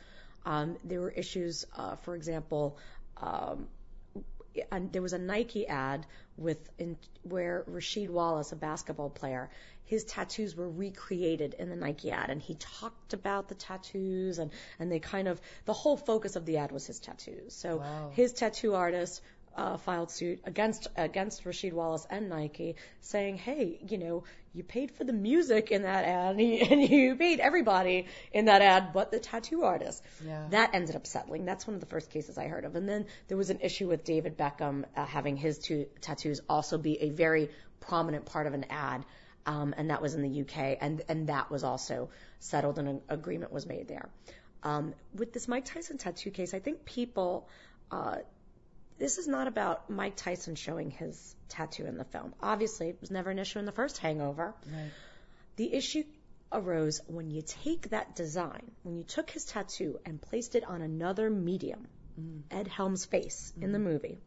[0.44, 2.78] um, there were issues, uh, for example,
[3.16, 3.66] um,
[4.92, 6.06] there was a Nike ad
[6.36, 9.50] with in, where Rasheed Wallace, a basketball player,
[9.84, 14.50] his tattoos were recreated in the Nike ad, and he talked about the tattoos, and
[14.78, 17.54] and they kind of the whole focus of the ad was his tattoos.
[17.54, 18.10] So Wow.
[18.14, 19.22] his tattoo artist
[19.78, 25.04] filed suit against against Rasheed Wallace and Nike, saying, "Hey, you know, you paid for
[25.04, 29.10] the music in that ad, and you, and you paid everybody in that ad, but
[29.10, 30.46] the tattoo artist." Yeah.
[30.50, 31.44] That ended up settling.
[31.44, 32.76] That's one of the first cases I heard of.
[32.76, 36.78] And then there was an issue with David Beckham uh, having his two tattoos also
[36.78, 39.04] be a very prominent part of an ad.
[39.46, 43.00] Um, and that was in the UK, and and that was also settled, and an
[43.08, 44.10] agreement was made there.
[44.62, 47.48] Um, with this Mike Tyson tattoo case, I think people
[47.90, 48.16] uh,
[48.98, 52.34] this is not about Mike Tyson showing his tattoo in the film.
[52.42, 54.54] Obviously, it was never an issue in the first Hangover.
[54.66, 54.90] Right.
[55.56, 56.04] The issue
[56.52, 60.82] arose when you take that design, when you took his tattoo and placed it on
[60.82, 61.86] another medium,
[62.18, 62.42] mm.
[62.50, 63.84] Ed Helms' face in the mm.
[63.84, 64.18] movie.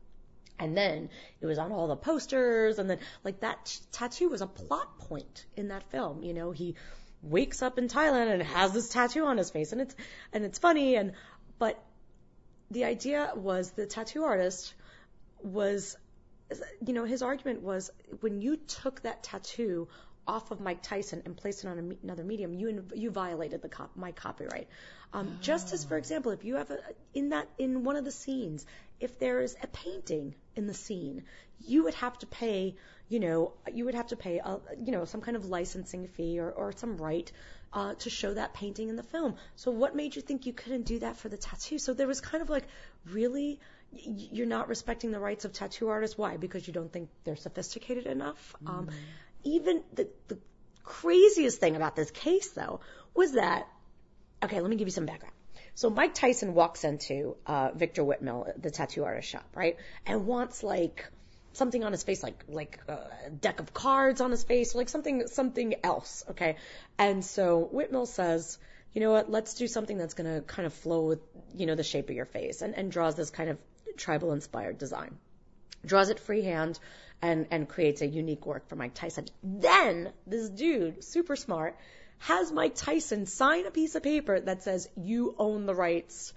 [0.59, 1.09] And then
[1.39, 4.99] it was on all the posters, and then like that t- tattoo was a plot
[4.99, 6.22] point in that film.
[6.22, 6.76] You know, he
[7.24, 9.95] wakes up in Thailand and has this tattoo on his face, and it's
[10.32, 11.13] and it's funny, and
[11.57, 11.84] but
[12.72, 14.74] the idea was the tattoo artist
[15.43, 15.97] was,
[16.86, 17.91] you know, his argument was
[18.22, 19.88] when you took that tattoo
[20.28, 23.69] off of Mike Tyson and placed it on a another medium, you you violated the
[23.69, 24.67] cop- my copyright.
[25.13, 26.80] Um, Just as, for example, if you have a
[27.13, 28.65] in that in one of the scenes,
[28.99, 31.24] if there is a painting in the scene,
[31.59, 32.76] you would have to pay,
[33.12, 36.39] you know, you would have to pay, a, you know, some kind of licensing fee
[36.39, 37.30] or, or some right
[37.74, 39.36] uh, to show that painting in the film.
[39.55, 41.78] So what made you think you couldn't do that for the tattoo?
[41.78, 42.64] So there was kind of like,
[43.09, 43.59] really,
[43.91, 46.18] you're not respecting the rights of tattoo artists.
[46.18, 46.38] Why?
[46.38, 48.55] Because you don't think they're sophisticated enough.
[48.66, 48.89] Um,
[49.43, 50.39] even the, the
[50.84, 52.80] craziest thing about this case, though,
[53.14, 53.68] was that
[54.43, 55.36] okay, let me give you some background.
[55.76, 60.64] So Mike Tyson walks into uh, Victor Whitmill, the tattoo artist shop, right, and wants
[60.64, 61.05] like
[61.53, 65.27] something on his face, like like a deck of cards on his face, like something
[65.27, 66.57] something else, okay.
[66.97, 68.57] And so Whitmill says,
[68.93, 71.19] you know what, let's do something that's gonna kind of flow with
[71.55, 73.57] you know the shape of your face, and and draws this kind of
[73.97, 75.17] tribal inspired design
[75.85, 76.79] draws it freehand
[77.21, 79.25] and and creates a unique work for Mike Tyson.
[79.43, 81.77] Then this dude, super smart,
[82.19, 86.33] has Mike Tyson sign a piece of paper that says you own the rights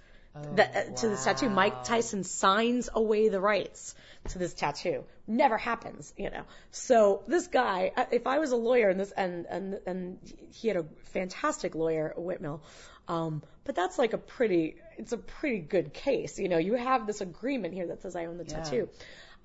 [0.55, 1.49] that, uh, to this tattoo.
[1.49, 3.95] Mike Tyson signs away the rights
[4.29, 5.03] to this tattoo.
[5.27, 6.43] Never happens, you know.
[6.71, 10.67] So this guy, uh, if I was a lawyer and this and and and he
[10.67, 12.61] had a fantastic lawyer, Whitmill,
[13.07, 16.57] um, but that's like a pretty, it's a pretty good case, you know.
[16.57, 18.55] You have this agreement here that says I own the Yeah.
[18.61, 18.89] tattoo,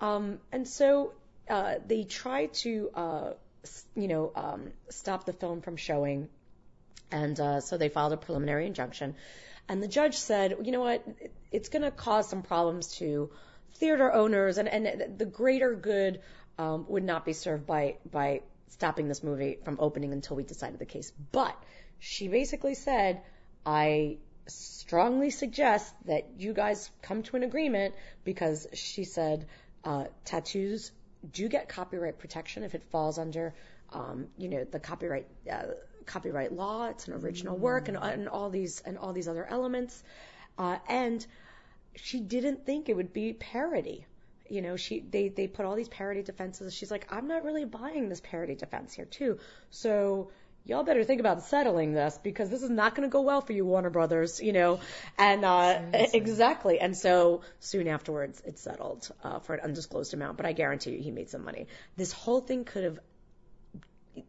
[0.00, 1.12] um, and so
[1.48, 3.32] uh, they try to, uh,
[3.94, 6.28] you know, um, stop the film from showing
[7.12, 9.14] and uh, so they filed a preliminary injunction.
[9.70, 11.06] And the judge said, you know what,
[11.52, 13.30] it's going to cause some problems to
[13.74, 16.22] theater owners, and, and the greater good
[16.58, 18.40] um, would not be served by by
[18.70, 21.12] stopping this movie from opening until we decided the case.
[21.30, 21.56] But
[22.00, 23.22] she basically said,
[23.64, 24.16] I
[24.48, 27.94] strongly suggest that you guys come to an agreement
[28.24, 29.46] because she said
[29.84, 30.90] uh, tattoos
[31.32, 33.54] do get copyright protection if it falls under,
[33.92, 35.66] um, you know, the copyright uh,
[36.10, 36.88] copyright law.
[36.88, 40.02] It's an original work and, and all these and all these other elements.
[40.58, 41.24] Uh, and
[41.96, 44.06] she didn't think it would be parody.
[44.48, 46.74] You know, she they they put all these parody defenses.
[46.74, 49.38] She's like, I'm not really buying this parody defense here too.
[49.70, 50.30] So
[50.64, 53.52] y'all better think about settling this because this is not going to go well for
[53.52, 54.40] you, Warner Brothers.
[54.40, 54.80] You know,
[55.16, 56.80] and uh, exactly.
[56.80, 60.36] And so soon afterwards, it settled uh, for an undisclosed amount.
[60.36, 61.68] But I guarantee you, he made some money.
[61.96, 62.98] This whole thing could have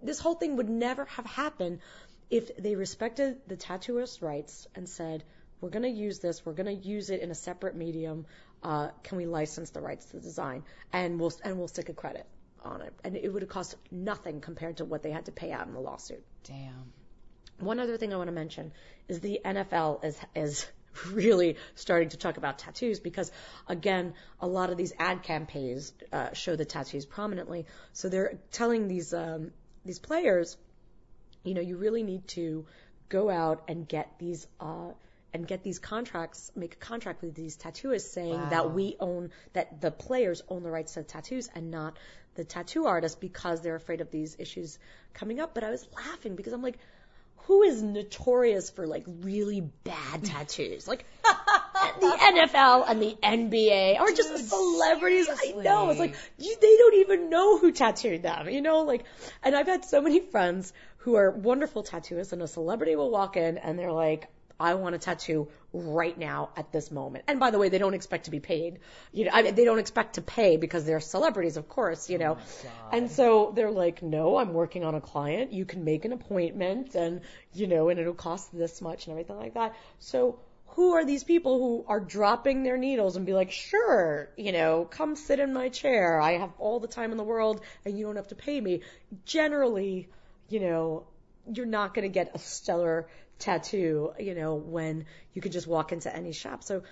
[0.01, 1.79] this whole thing would never have happened
[2.29, 5.23] if they respected the tattooist's rights and said,
[5.59, 8.25] we're going to use this, we're going to use it in a separate medium.
[8.63, 10.63] Uh, can we license the rights to the design?
[10.91, 12.25] And we'll and we'll stick a credit
[12.63, 12.93] on it.
[13.03, 15.73] And it would have cost nothing compared to what they had to pay out in
[15.73, 16.23] the lawsuit.
[16.43, 16.93] Damn.
[17.59, 18.71] One other thing I want to mention
[19.07, 20.67] is the NFL is is
[21.11, 23.31] really starting to talk about tattoos because
[23.67, 27.65] again, a lot of these ad campaigns uh, show the tattoos prominently.
[27.93, 29.51] So they're telling these um,
[29.85, 30.57] these players,
[31.43, 32.65] you know, you really need to
[33.09, 34.91] go out and get these uh,
[35.33, 38.49] and get these contracts, make a contract with these tattooists saying Wow.
[38.49, 41.97] that we own that the players own the rights to the tattoos and not
[42.35, 44.77] the tattoo artist because they're afraid of these issues
[45.13, 45.53] coming up.
[45.53, 46.77] But I was laughing because I'm like,
[47.47, 50.87] who is notorious for like really bad tattoos?
[50.87, 51.05] Like
[51.99, 55.25] the NFL and the NBA are just Dude, celebrities.
[55.25, 55.59] seriously.
[55.59, 55.89] I know.
[55.89, 58.49] It's like you, they don't even know who tattooed them.
[58.49, 59.03] You know, like,
[59.43, 63.35] and I've had so many friends who are wonderful tattooists, and a celebrity will walk
[63.35, 64.27] in and they're like,
[64.61, 67.23] I want a tattoo right now at this moment.
[67.27, 68.79] And by the way, they don't expect to be paid.
[69.11, 72.17] You know, I mean, they don't expect to pay because they're celebrities, of course, you
[72.17, 72.37] oh know.
[72.91, 75.51] and so they're like, no, I'm working on a client.
[75.51, 77.21] You can make an appointment and,
[77.53, 79.75] you know, and it'll cost this much and everything like that.
[79.97, 80.37] So
[80.75, 84.85] who are these people who are dropping their needles and be like, sure, you know,
[84.89, 86.19] come sit in my chair.
[86.19, 88.81] I have all the time in the world and you don't have to pay me.
[89.25, 90.07] Generally,
[90.47, 91.03] you know,
[91.51, 93.07] you're not going to get a stellar
[93.37, 96.63] tattoo, you know, when you could just walk into any shop.
[96.63, 96.83] So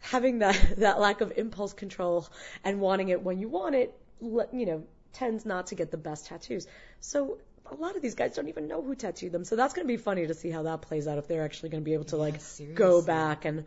[0.00, 2.28] having that, that lack of impulse control
[2.62, 4.84] and wanting it when you want it, you know,
[5.14, 6.66] tends not to get the best tattoos.
[7.00, 7.38] So
[7.70, 9.44] a lot of these guys don't even know who tattooed them.
[9.44, 11.70] So that's going to be funny to see how that plays out if they're actually
[11.70, 12.40] going to be able to Yeah, like
[12.74, 13.64] go back and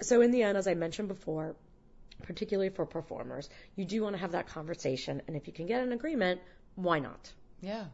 [0.00, 1.56] so in the end, as I mentioned before,
[2.22, 5.82] particularly for performers, you do want to have that conversation and if you can get
[5.82, 6.40] an agreement,
[6.76, 7.32] why not?
[7.60, 7.84] Yeah.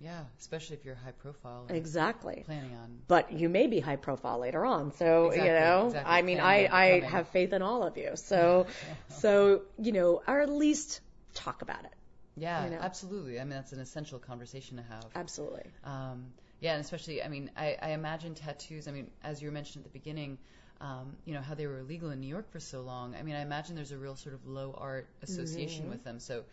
[0.00, 0.20] Yeah.
[0.40, 1.66] Especially if you're high profile.
[1.68, 2.42] Exactly.
[2.44, 2.98] Planning on.
[3.06, 4.92] But you may be high profile later on.
[4.92, 6.12] So, Exactly, you know, exactly.
[6.12, 8.10] I mean, Planning I, I have faith in all of you.
[8.16, 8.66] So,
[9.08, 11.00] so, you know, or at least
[11.34, 11.94] talk about it.
[12.36, 12.80] Yeah, You know.
[12.80, 13.38] absolutely.
[13.40, 15.10] I mean, that's an essential conversation to have.
[15.14, 15.72] Absolutely.
[15.84, 18.88] Um, yeah, and especially, I mean, I, I imagine tattoos.
[18.88, 20.38] I mean, as you mentioned at the beginning,
[20.80, 23.14] um, you know how they were illegal in New York for so long.
[23.14, 25.90] I mean, I imagine there's a real sort of low art association Mm-hmm.
[25.90, 26.18] with them.
[26.18, 26.44] So,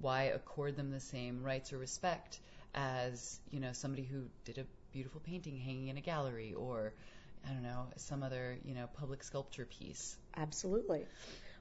[0.00, 2.40] why accord them the same rights or respect
[2.74, 6.94] as you know somebody who did a beautiful painting hanging in a gallery or
[7.48, 10.16] I don't know some other you know public sculpture piece?
[10.36, 11.08] Absolutely.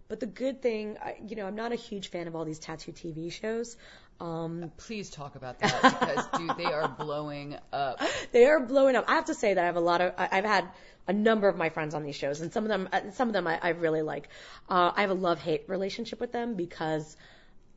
[0.08, 2.60] But the good thing, I, you know, I'm not a huge fan of all these
[2.60, 3.76] tattoo TV shows.
[4.20, 8.00] Um, Please talk about that because dude, they are blowing up.
[8.32, 9.06] they are blowing up.
[9.08, 10.70] I have to say that I have a lot of, I've had
[11.08, 13.34] a number of my friends on these shows, and some of them, uh, some of
[13.34, 14.30] them I, I really like.
[14.70, 17.18] Uh, I have a love-hate relationship with them because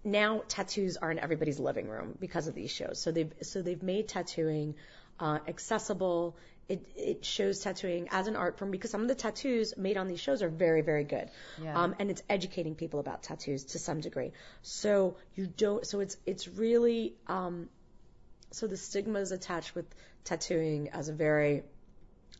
[0.04, 3.00] now tattoos are in everybody's living room because of these shows.
[3.00, 4.74] So they've, so they've made tattooing
[5.18, 6.36] uh, accessible.
[6.68, 10.06] It, it shows tattooing as an art form because some of the tattoos made on
[10.06, 11.30] these shows are very, very good.
[11.62, 11.80] Yeah.
[11.80, 14.32] Um, and it's educating people about tattoos to some degree.
[14.60, 17.70] So you don't, so it's, it's really, um,
[18.50, 19.86] so the stigma is attached with
[20.24, 21.62] tattooing as a very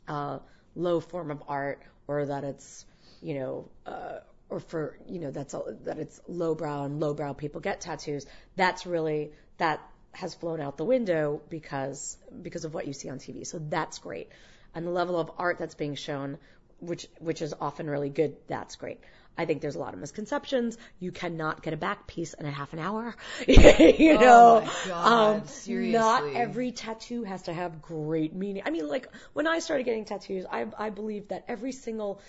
[0.07, 0.41] uh,
[0.75, 2.85] low form of art, or that it's,
[3.23, 4.19] you know, uh,
[4.51, 8.27] or for you know that's all, that it's lowbrow and lowbrow people get tattoos.
[8.57, 9.81] That's really that
[10.13, 13.47] has flown out the window because because of what you see on TV.
[13.47, 14.29] So that's great,
[14.75, 16.39] and the level of art that's being shown,
[16.81, 18.37] which which is often really good.
[18.49, 19.01] That's great.
[19.37, 20.77] I think there's a lot of misconceptions.
[20.99, 23.15] You cannot get a back piece in a half an hour.
[23.47, 25.93] you Oh know, my God, um, seriously.
[25.93, 28.63] not every tattoo has to have great meaning.
[28.67, 32.21] I mean, like when I started getting tattoos, I I believed that every single,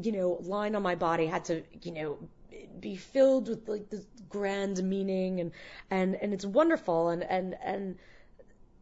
[0.00, 2.18] you know, line on my body had to, you know,
[2.80, 5.52] be filled with like this grand meaning and
[5.90, 7.96] and and it's wonderful and and and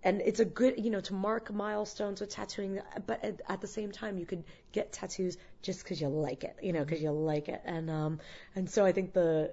[0.02, 2.80] and it's a good, you know, to mark milestones with tattooing.
[3.06, 6.56] But at, at the same time, you could get tattoos just because you like it,
[6.62, 7.60] you know, because you like it.
[7.64, 8.20] And um,
[8.54, 9.52] and so I think the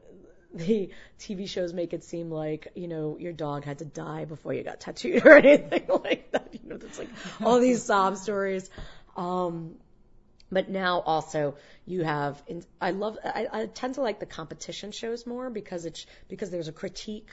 [0.53, 4.53] the TV shows make it seem like you know your dog had to die before
[4.53, 6.49] you got tattooed or anything like that.
[6.53, 7.09] You know, there's like
[7.41, 8.69] all these sob stories.
[9.17, 9.75] Um,
[10.55, 12.41] but now also you have
[12.79, 16.69] I love I, I tend to like the competition shows more because it's because there's
[16.69, 17.29] a critique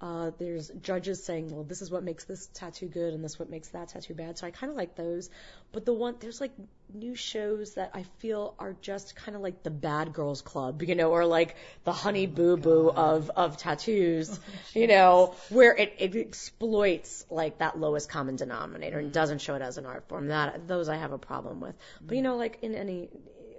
[0.00, 3.50] uh, there's judges saying well this is what makes this tattoo good and this what
[3.50, 4.38] makes that tattoo bad.
[4.38, 5.28] So I kind of like those.
[5.72, 6.52] But the one there's like
[6.92, 10.94] new shows that I feel are just kind of like the bad girls club you
[10.94, 14.40] know or like the honey boo boo of of tattoos
[14.74, 19.62] you know where it, it exploits like that lowest common denominator and doesn't show it
[19.62, 20.28] as an art form.
[20.28, 21.74] That those I have a problem with.
[22.00, 23.10] But you know like in any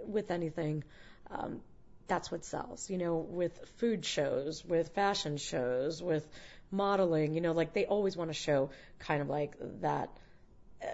[0.07, 0.83] with anything
[1.29, 1.61] um,
[2.07, 2.89] that's what sells.
[2.89, 6.27] You know, with food shows, with fashion shows, with
[6.71, 10.09] modeling, you know, like they always want to show kind of like that
[10.81, 10.87] uh,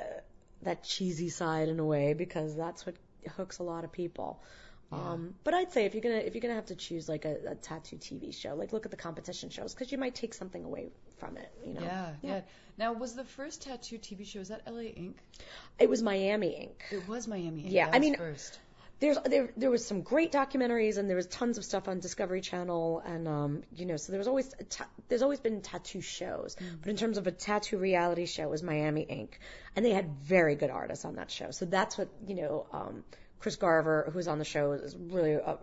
[0.63, 2.95] that cheesy side in a way because that's what
[3.35, 4.41] hooks a lot of people.
[4.89, 7.35] Um, but I'd say if you're gonna if you're gonna have to choose like a,
[7.49, 10.63] a tattoo TV show, like look at the competition shows because you might take something
[10.63, 11.51] away from it.
[11.65, 12.41] You know, Yeah, yeah.
[12.77, 15.17] Now, was the first tattoo TV show is that LA Ink?
[15.77, 16.85] it was Miami Ink.
[16.91, 17.71] It was Miami Ink.
[17.71, 18.59] Yeah, I mean, first.
[18.99, 22.41] There's there there was some great documentaries and there was tons of stuff on Discovery
[22.41, 26.55] Channel and um you know so there was always ta- there's always been tattoo shows.
[26.81, 29.39] But in terms of a tattoo reality show it was Miami Ink
[29.75, 31.51] and they had very good artists on that show.
[31.51, 33.03] So that's what you know um
[33.39, 35.57] Chris Garver who's on the show is really a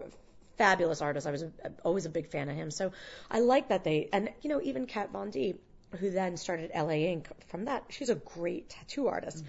[0.56, 1.26] fabulous artist.
[1.26, 1.50] I was a,
[1.84, 2.70] always a big fan of him.
[2.70, 2.92] So
[3.30, 5.56] I like that they and you know even Kat Von D
[5.98, 9.44] who then started LA Ink from that she's a great tattoo artist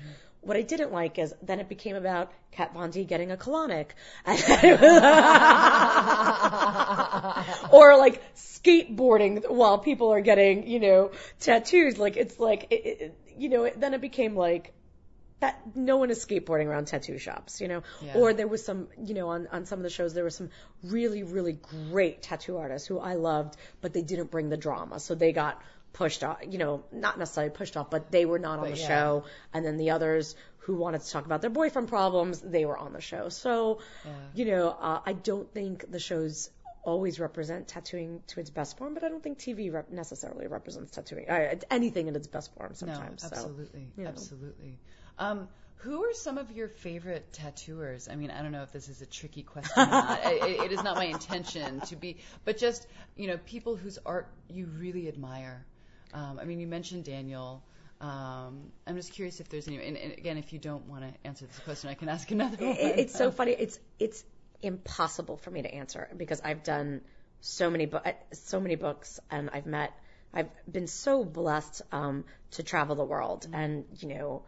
[0.46, 3.88] what I didn't like is then it became about Kat Von D getting a colonic.
[7.72, 11.98] or like skateboarding while people are getting, you know, tattoos.
[11.98, 14.74] Like it's like, it, it, you know, it, then it became like,
[15.40, 17.84] that no one is skateboarding around tattoo shops, you know.
[18.02, 18.14] Yeah.
[18.16, 20.50] Or there was some, you know, on on some of the shows there were some
[20.82, 21.60] really really
[21.92, 25.62] great tattoo artists who I loved, but they didn't bring the drama, so they got
[25.96, 28.82] pushed off, you know, not necessarily pushed off, but they were not on But the
[28.82, 28.88] yeah.
[28.88, 29.24] show.
[29.54, 32.92] And then the others who wanted to talk about their boyfriend problems, they were on
[32.94, 33.30] the show.
[33.30, 34.12] So, Yeah.
[34.34, 36.50] you know, uh, I don't think the shows
[36.84, 40.92] always represent tattooing to its best form, but I don't think TV rep- necessarily represents
[40.92, 43.24] tattooing uh, anything in its best form sometimes.
[43.24, 43.36] No, so.
[43.36, 44.10] absolutely, you know.
[44.10, 44.80] absolutely.
[45.18, 48.08] Um, who are some of your favorite tattooers?
[48.12, 50.20] I mean, I don't know if this is a tricky question or not.
[50.26, 52.86] it, it is not my intention to be, but just
[53.16, 55.66] you know, people whose art you really admire.
[56.16, 57.62] Um, I mean, you mentioned Daniel.
[58.02, 59.78] Um, I'm just curious if there's any.
[59.86, 62.58] And, and again, if you don't want to answer this question, I can ask another
[62.58, 62.76] one.
[62.76, 63.52] It- it's so funny.
[63.52, 64.24] It's it's
[64.62, 67.02] impossible for me to answer because I've done
[67.42, 68.00] so many bu-
[68.34, 69.92] so many books and I've met
[70.34, 74.44] I've been so blessed um, to travel the world and you know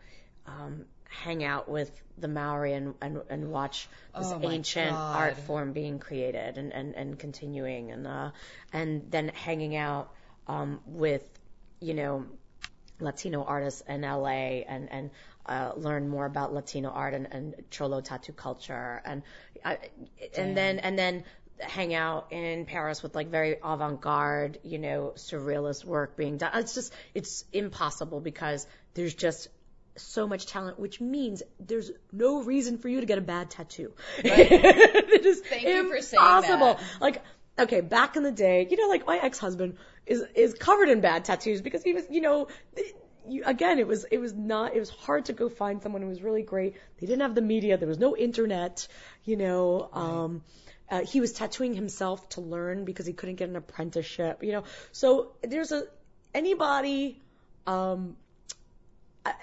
[0.47, 3.87] um, hang out with the Maori and and, and watch
[4.17, 5.15] this Oh ancient God.
[5.15, 8.31] art form being created and and, and continuing and uh,
[8.73, 10.11] and then hanging out
[10.47, 11.23] um, with
[11.79, 12.25] you know
[12.99, 15.09] Latino artists in LA and and
[15.45, 19.23] uh, learn more about Latino art and, and Cholo tattoo culture and
[19.63, 21.23] and then and then
[21.59, 26.51] hang out in Paris with like very avant-garde, you know, surrealist work being done.
[26.55, 29.47] It's just it's impossible because there's just
[29.95, 33.93] so much talent, which means there's no reason for you to get a bad tattoo.
[34.19, 36.75] it is Thank you for saying impossible.
[36.75, 37.01] that.
[37.01, 37.23] Like,
[37.59, 41.25] okay, back in the day, you know, like my ex-husband is is covered in bad
[41.25, 42.47] tattoos because he was, you know,
[43.27, 46.07] you, again, it was it was not it was hard to go find someone who
[46.07, 46.75] was really great.
[46.99, 48.87] They didn't have the media, there was no internet,
[49.25, 49.89] you know.
[49.93, 50.43] Um,
[50.89, 54.63] uh, he was tattooing himself to learn because he couldn't get an apprenticeship, you know.
[54.93, 55.83] So there's a
[56.33, 57.19] anybody,
[57.65, 58.15] um,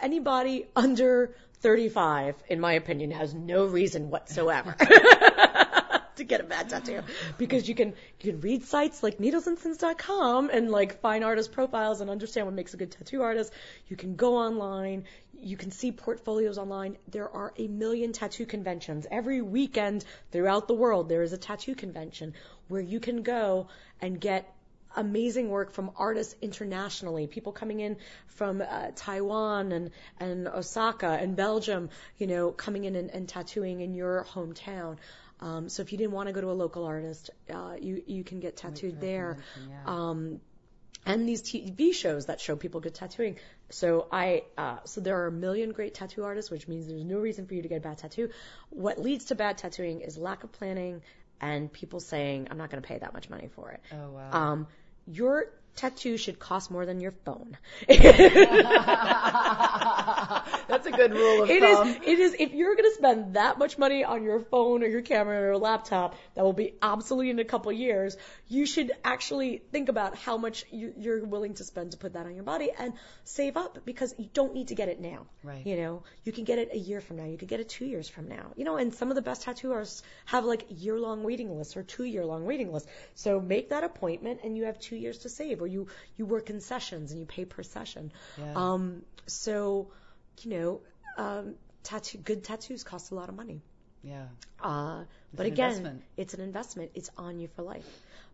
[0.00, 4.76] anybody under 35, in my opinion, has no reason whatsoever
[6.16, 7.00] to get a bad tattoo
[7.38, 12.10] because you can you can read sites like needlesandsins.com and like find artist profiles and
[12.10, 13.52] understand what makes a good tattoo artist.
[13.88, 15.04] You can go online,
[15.40, 16.96] you can see portfolios online.
[17.10, 21.08] There are a million tattoo conventions every weekend throughout the world.
[21.08, 22.34] There is a tattoo convention
[22.68, 23.68] where you can go
[24.00, 24.50] and get
[24.96, 27.96] amazing work from artists internationally, people coming in
[28.28, 29.90] from uh, Taiwan and,
[30.20, 34.96] and Osaka and Belgium, you know, coming in and, and tattooing in your hometown.
[35.40, 38.24] Um, so if you didn't want to go to a local artist, uh, you you
[38.24, 39.38] can get tattooed there.
[39.84, 40.40] Um,
[41.06, 43.36] and these TV shows that show people good tattooing.
[43.70, 47.18] So I, uh, so there are a million great tattoo artists, which means there's no
[47.18, 48.30] reason for you to get a bad tattoo.
[48.70, 51.02] What leads to bad tattooing is lack of planning
[51.40, 53.80] and people saying, I'm not going to pay that much money for it.
[53.92, 54.30] Oh wow.
[54.32, 54.66] Um,
[55.06, 57.58] your tattoo should cost more than your phone.
[61.08, 61.88] Good rule of It thumb.
[61.88, 61.96] is.
[61.96, 62.36] It is.
[62.38, 65.58] If you're gonna spend that much money on your phone or your camera or your
[65.58, 68.16] laptop that will be obsolete in a couple of years,
[68.48, 72.26] you should actually think about how much you, you're willing to spend to put that
[72.26, 72.92] on your body and
[73.24, 75.26] save up because you don't need to get it now.
[75.42, 75.66] Right.
[75.66, 77.24] You know, you can get it a year from now.
[77.26, 78.52] You could get it two years from now.
[78.56, 81.82] You know, and some of the best tattoo artists have like year-long waiting lists or
[81.82, 82.88] two-year-long waiting lists.
[83.14, 86.50] So make that appointment and you have two years to save, or you you work
[86.50, 88.12] in sessions and you pay per session.
[88.38, 88.52] Yeah.
[88.56, 89.90] Um, so,
[90.42, 90.80] you know,
[91.16, 93.62] um, tattoo, good tattoos cost a lot of money.
[94.02, 94.26] yeah.
[94.60, 95.04] Uh,
[95.34, 96.02] but again, investment.
[96.16, 96.90] it's an investment.
[96.94, 97.86] It's on you for life.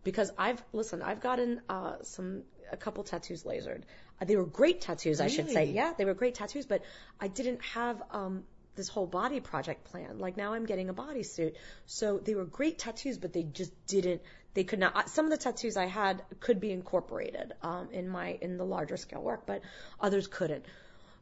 [0.03, 3.83] Because I've listen, I've gotten uh, some a couple tattoos lasered.
[4.19, 5.65] Uh, they were great tattoos, I should say.
[5.65, 6.81] Yeah, they were great tattoos, but
[7.19, 8.43] I didn't have um,
[8.75, 10.17] this whole body project plan.
[10.19, 11.55] Like now, I'm getting a bodysuit,
[11.85, 14.21] so they were great tattoos, but they just didn't.
[14.53, 14.95] They could not.
[14.95, 18.65] uh, Some of the tattoos I had could be incorporated um, in my in the
[18.65, 19.61] larger scale work, but
[19.99, 20.65] others couldn't.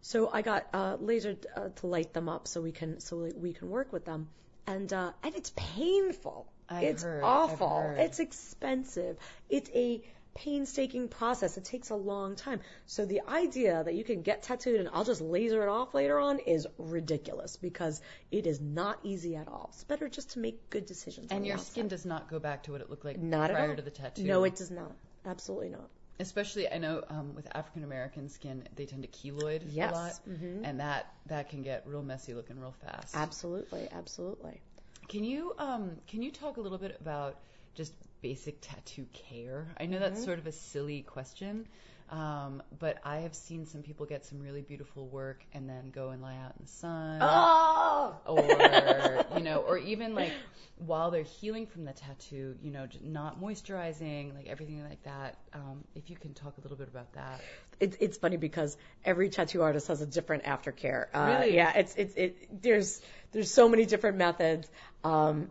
[0.02, 3.54] So I got uh, lasered uh, to light them up so we can so we-
[3.54, 4.30] can work with them,
[4.66, 6.48] and uh, and it's painful.
[6.70, 7.96] I've it's heard, awful.
[7.98, 9.18] It's expensive.
[9.50, 10.04] It's a
[10.36, 11.58] painstaking process.
[11.58, 12.62] It takes a long time.
[12.86, 16.20] So the idea that you can get tattooed and I'll just laser it off later
[16.20, 19.72] on is ridiculous because it is not easy at all.
[19.74, 21.32] It's better just to make good decisions.
[21.32, 23.82] And your skin does not go back to what it looked like not prior to
[23.82, 24.24] the tattoo.
[24.24, 24.92] No, it does not.
[25.26, 25.90] Absolutely not.
[26.20, 29.92] Especially, I know um, with African American skin, they tend to keloid Yes.
[29.92, 30.66] a lot, Mhm.
[30.66, 33.16] and that that can get real messy looking real fast.
[33.16, 34.60] Absolutely, absolutely.
[35.08, 37.38] Can you um, can you talk a little bit about
[37.74, 39.68] just basic tattoo care?
[39.80, 41.68] I know that's sort of a silly question,
[42.12, 46.10] um, but I have seen some people get some really beautiful work and then go
[46.10, 48.16] and lie out in the sun, Oh!
[48.26, 50.32] or you know, or even like
[50.78, 55.36] while they're healing from the tattoo, you know, not moisturizing, like everything like that.
[55.54, 57.42] Um, if you can talk a little bit about that.
[57.80, 61.06] It's it's funny because every tattoo artist has a different aftercare.
[61.14, 61.56] Uh, Really?
[61.56, 62.62] Yeah, it's it's it.
[62.62, 63.02] There's
[63.32, 64.68] there's so many different methods.
[65.04, 65.50] Um,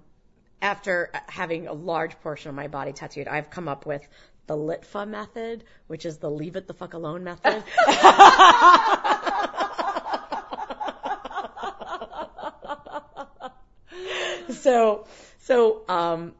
[0.60, 4.02] after having a large portion of my body tattooed, I've come up with
[4.48, 7.62] the Litfa method, which is the leave it the fuck alone method.
[14.50, 15.06] so
[15.38, 16.34] so um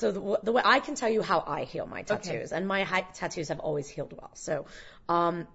[0.00, 2.84] so the, the way I can tell you how I heal my tattoos, and my
[2.84, 4.30] hi- tattoos have always healed well.
[4.32, 4.64] So,
[5.10, 5.46] um,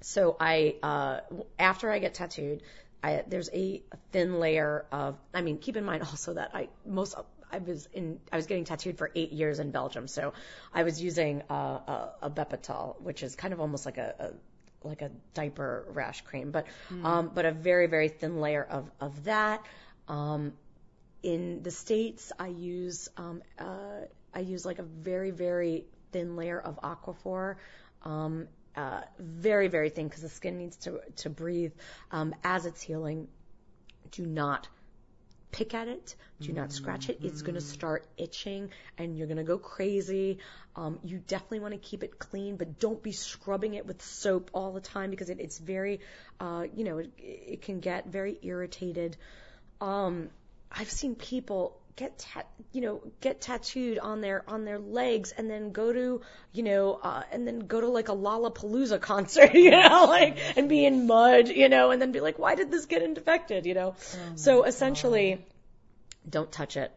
[0.00, 1.20] so I uh,
[1.58, 2.62] after I get tattooed,
[3.02, 5.16] I, there's a thin layer of.
[5.34, 7.16] I mean, keep in mind also that I most
[7.56, 10.34] I was in I was getting tattooed for eight years in Belgium, so
[10.74, 11.54] I was using uh,
[12.22, 16.50] a, a which is kind of almost like a, a like a diaper rash cream,
[16.50, 16.66] but
[17.02, 19.64] um, but a very very thin layer of of that.
[20.06, 20.52] Um,
[21.22, 24.02] in the states, I use um, uh,
[24.34, 27.56] I use like a very very thin layer of Aquaphor,
[28.02, 31.72] um, uh, very very thin because the skin needs to to breathe
[32.10, 33.28] um, as it's healing.
[34.12, 34.68] Do not
[35.56, 36.14] pick at it.
[36.40, 37.20] Do not scratch it.
[37.22, 40.38] It's going to start itching and you're going to go crazy.
[40.76, 44.50] Um, you definitely want to keep it clean, but don't be scrubbing it with soap
[44.52, 46.00] all the time because it, it's very,
[46.40, 49.16] uh, you know, it, it can get very irritated.
[49.80, 50.28] Um,
[50.70, 55.50] I've seen people get ta- you know get tattooed on their on their legs and
[55.50, 56.20] then go to
[56.52, 60.68] you know uh, and then go to like a Lollapalooza concert you know like and
[60.68, 63.74] be in mud you know and then be like why did this get infected you
[63.74, 63.94] know?
[64.36, 65.44] So essentially
[66.28, 66.92] don't touch it.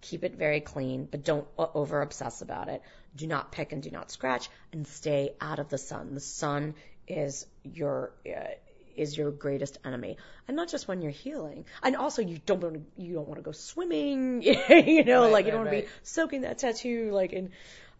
[0.00, 2.82] Keep it very clean but don't over obsess about it.
[3.14, 6.14] Do not pick and do not scratch and stay out of the sun.
[6.14, 6.74] The sun
[7.06, 8.54] is your uh,
[8.96, 10.16] is your greatest enemy,
[10.48, 11.64] and not just when you're healing.
[11.82, 15.30] And also, you don't want to, you don't want to go swimming, you know, Right,
[15.30, 15.82] like you don't want to right.
[15.82, 17.50] be soaking that tattoo like in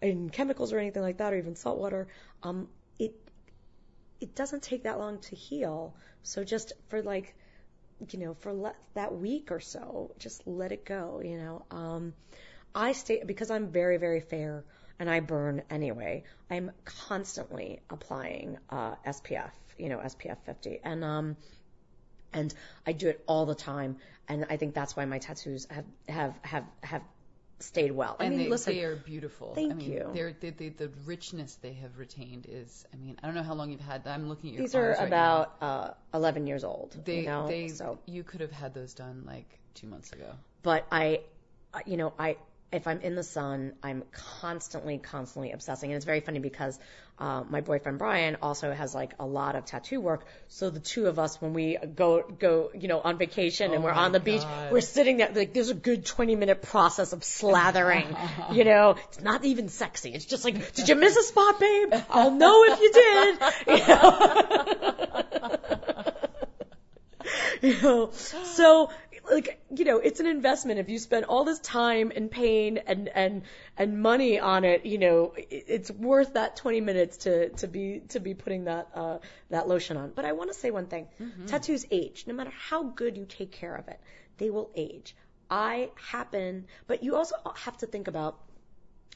[0.00, 2.08] in chemicals or anything like that, or even salt water.
[2.42, 2.68] Um,
[2.98, 3.14] it
[4.20, 7.34] it doesn't take that long to heal, so just for like
[8.10, 11.20] you know for le- that week or so, just let it go.
[11.24, 12.14] You know, um,
[12.74, 14.64] I stay because I'm very very fair
[14.98, 16.24] and I burn anyway.
[16.50, 21.36] I'm constantly applying uh, SPF, you know, SPF 50, and um,
[22.32, 22.52] and
[22.86, 23.96] I do it all the time.
[24.28, 27.02] And I think that's why my tattoos have have have have
[27.58, 28.16] stayed well.
[28.18, 29.52] I And mean, they, listen, they are beautiful.
[29.54, 30.10] Thank I mean, you.
[30.14, 33.52] They're, they, they, the richness they have retained is, I mean, I don't know how
[33.52, 34.04] long you've had.
[34.04, 36.96] That I'm looking at your these are right about uh, 11 years old.
[37.04, 40.32] They, you know, they, so you could have had those done like two months ago.
[40.62, 41.20] but I,
[41.74, 42.36] I- you know, I
[42.72, 44.04] if I'm in the sun, I'm
[44.40, 46.78] constantly, constantly obsessing, and it's very funny because
[47.18, 50.24] uh, my boyfriend Brian also has like a lot of tattoo work.
[50.48, 53.84] So the two of us, when we go go, you know, on vacation and Oh
[53.84, 57.20] we're on the beach, we're sitting there like there's a good 20 minute process of
[57.20, 58.16] slathering.
[58.54, 60.14] you know, it's not even sexy.
[60.14, 61.92] It's just like, did you miss a spot, babe?
[62.08, 63.38] I'll know if you did.
[63.70, 65.56] You know?
[67.62, 68.90] you know so
[69.30, 70.78] like you know it's an investment.
[70.78, 73.42] If you spend all this time and pain and and
[73.76, 78.20] and money on it you know it's worth that 20 minutes to to be to
[78.20, 79.18] be putting that uh
[79.50, 80.12] that lotion on.
[80.14, 81.08] But i want to say one thing.
[81.46, 82.24] Tattoos age.
[82.26, 84.00] No matter how good you take care of it
[84.38, 85.14] they will age.
[85.50, 88.38] I happen but you also have to think about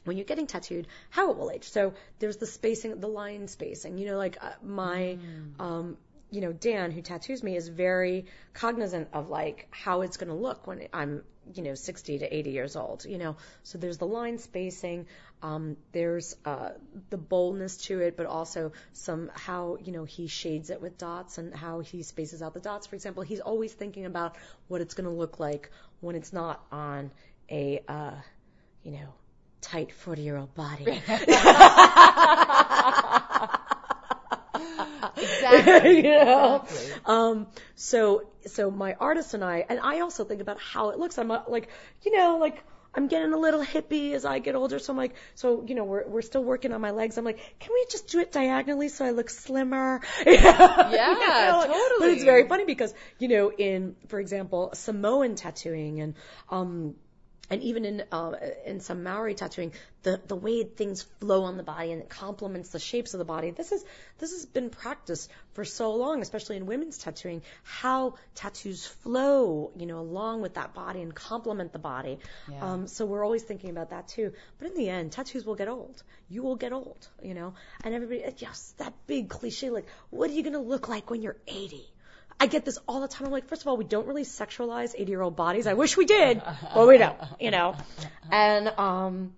[0.05, 1.69] when you're getting tattooed, how it will age.
[1.69, 3.97] So there's the spacing, the line spacing.
[3.97, 5.17] You know, like uh, my,
[5.59, 5.97] um,
[6.35, 10.35] you know, Dan who tattoos me is very cognizant of like how it's going to
[10.35, 11.23] look when I'm,
[11.53, 13.05] you know, 60 to 80 years old.
[13.05, 15.07] You know, so there's the line spacing.
[15.41, 16.71] Um, there's uh,
[17.09, 21.37] the boldness to it, but also some how you know he shades it with dots
[21.37, 22.85] and how he spaces out the dots.
[22.87, 24.35] For example, he's always thinking about
[24.67, 25.71] what it's going to look like
[26.01, 27.11] when it's not on
[27.49, 28.15] a, uh,
[28.83, 29.13] you know,
[29.61, 30.83] tight 40 year old body.
[35.17, 35.97] Exactly.
[36.03, 36.63] you know?
[36.63, 37.01] Exactly.
[37.05, 41.17] Um, so, so my artist and I, and I also think about how it looks.
[41.17, 41.69] I'm uh, like,
[42.03, 42.63] you know, like,
[42.95, 45.83] I'm getting a little hippie as I get older, so I'm like, so you know,
[45.83, 47.17] we're we're still working on my legs.
[47.17, 49.99] I'm like, can we just do it diagonally so I look slimmer?
[50.25, 51.75] yeah, totally.
[51.99, 56.15] But it's very funny because you know, in for example, Samoan tattooing and
[56.49, 56.95] um,
[57.49, 58.33] and even in uh,
[58.65, 59.71] in some Maori tattooing,
[60.03, 63.25] the the way things flow on the body and it complements the shapes of the
[63.25, 63.51] body.
[63.51, 63.83] This is
[64.19, 69.85] this has been practiced for so long, especially in women's tattooing, how tattoos flow, you
[69.85, 72.19] know, along with that body and complement the body.
[72.49, 72.73] Yeah.
[72.73, 74.33] Um, so we're always thinking about that too.
[74.59, 76.01] But in the end, tattoos will get old.
[76.29, 77.53] You will get old, you know.
[77.83, 81.37] And everybody, just that big cliche, like, what are you gonna look like when you're
[81.47, 81.85] 80?
[82.39, 83.27] I get this all the time.
[83.27, 85.67] I'm like, first of all, we don't really sexualize 80 year old bodies.
[85.67, 86.41] I wish we did,
[86.73, 87.75] but we don't, you know.
[88.31, 89.33] And um,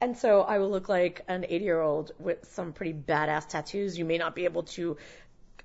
[0.00, 3.96] and so I will look like an 80 year old with some pretty badass tattoos.
[3.98, 4.96] You may not be able to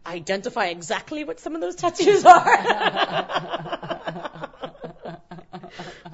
[0.05, 2.57] identify exactly what some of those tattoos are.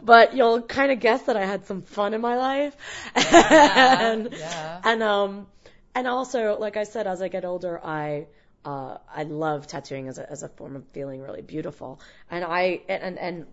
[0.03, 2.75] but you'll kind of guess that I had some fun in my life.
[3.15, 4.81] and, yeah.
[4.83, 5.47] and um
[5.93, 8.27] and also like I said as I get older I
[8.65, 11.99] uh I love tattooing as a as a form of feeling really beautiful.
[12.29, 13.45] And I and and,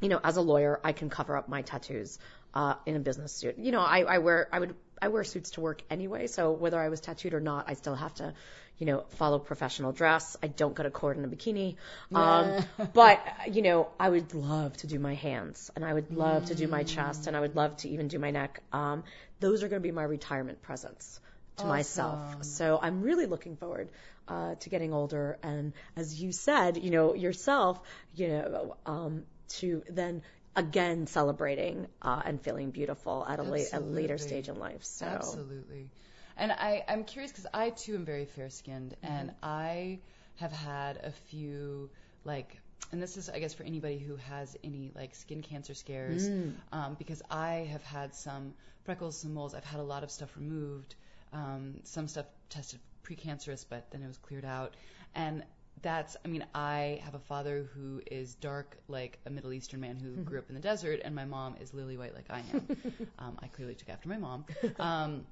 [0.00, 2.18] you know, as a lawyer, I can cover up my tattoos
[2.54, 3.58] uh, in a business suit.
[3.58, 6.78] You know, I, I wear I would I wear suits to work anyway, so whether
[6.78, 8.34] I was tattooed or not, I still have to,
[8.78, 10.36] you know, follow professional dress.
[10.42, 11.76] I don't go to court in a bikini.
[12.14, 16.46] Um, but you know, I would love to do my hands, and I would love
[16.46, 18.60] to do my chest, and I would love to even do my neck.
[18.72, 19.02] Um,
[19.40, 21.20] those are going to be my retirement presents
[21.56, 22.44] to myself.
[22.44, 23.88] So I'm really looking forward
[24.28, 27.80] uh, to getting older, and as you said, you know, yourself,
[28.14, 30.22] you know, um, to then
[30.56, 34.84] again celebrating uh, and feeling beautiful at a, late, a later stage in life.
[34.84, 35.90] So Absolutely.
[36.36, 39.38] And I, I'm curious because I too am very fair skinned and Mm-hmm.
[39.42, 40.00] I
[40.36, 41.90] have had a few
[42.24, 42.60] like
[42.90, 46.54] and this is I guess for anybody who has any like skin cancer scares Mm.
[46.72, 48.54] um, because I have had some
[48.84, 49.54] freckles, some moles.
[49.54, 50.94] I've had a lot of stuff removed.
[51.32, 54.74] Um, some stuff tested precancerous, but then it was cleared out.
[55.14, 55.44] And
[55.82, 59.96] that's, I mean, I have a father who is dark like a Middle Eastern man
[59.96, 62.76] who grew up in the desert, and my mom is lily white like I am.
[63.18, 64.44] um, I clearly took after my mom.
[64.78, 65.26] Um,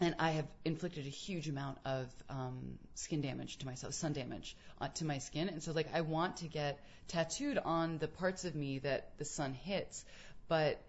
[0.00, 4.56] and I have inflicted a huge amount of um, skin damage to myself, sun damage
[4.80, 8.44] uh, to my skin, and so like I want to get tattooed on the parts
[8.44, 10.04] of me that the sun hits,
[10.48, 10.80] but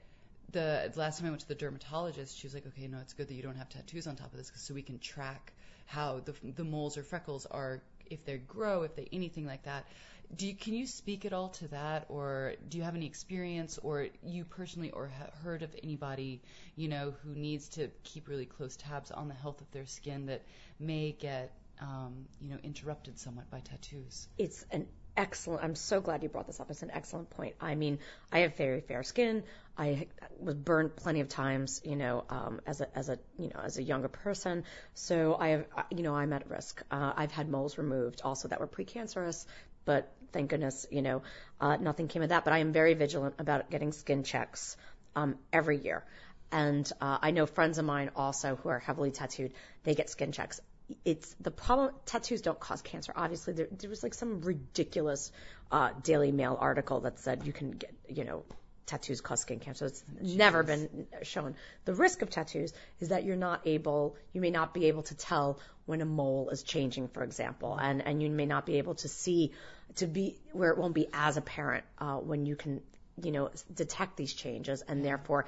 [0.52, 3.14] the, the last time I went to the dermatologist, she was like, okay, no, it's
[3.14, 5.54] good that you don't have tattoos on top of this, 'cause so we can track
[5.86, 9.86] how the the moles or freckles are, if they grow, if they anything like that.
[10.36, 13.78] Do you, can you speak at all to that, or do you have any experience,
[13.84, 15.12] or you personally, or
[15.44, 16.42] heard of anybody,
[16.76, 20.26] you know, who needs to keep really close tabs on the health of their skin
[20.26, 20.42] that
[20.80, 24.28] may get, um, you know, interrupted somewhat by tattoos?
[24.40, 24.88] it's an
[25.18, 25.64] excellent.
[25.64, 26.70] I'm so glad you brought this up.
[26.70, 27.56] It's an excellent point.
[27.60, 28.00] I mean,
[28.32, 29.44] I have very fair skin.
[29.78, 30.08] I
[30.40, 33.78] was burned plenty of times, you know, um, as a as a you know as
[33.78, 34.64] a younger person.
[34.94, 36.82] So I have, you know, I'm at risk.
[36.90, 39.46] Uh, I've had moles removed also that were precancerous,
[39.84, 41.24] but thank goodness, you know,
[41.60, 42.46] uh, nothing came of that.
[42.46, 44.78] But I am very vigilant about getting skin checks
[45.16, 46.04] um, every year.
[46.52, 49.52] And uh, I know friends of mine also who are heavily tattooed.
[49.84, 50.62] They get skin checks
[51.04, 53.54] it's the problem tattoos don't cause cancer obviously.
[53.54, 55.32] There, there was like some ridiculous
[55.72, 58.44] uh daily mail article that said you can get you know
[58.86, 59.86] tattoos cause skin cancer.
[59.86, 61.56] It's never been shown.
[61.86, 65.16] The risk of tattoos is that you're not able you may not be able to
[65.16, 68.96] tell when a mole is changing for example and and you may not be able
[68.96, 69.52] to see
[69.96, 72.82] to be where it won't be as apparent uh when you can
[73.22, 75.46] you know detect these changes and therefore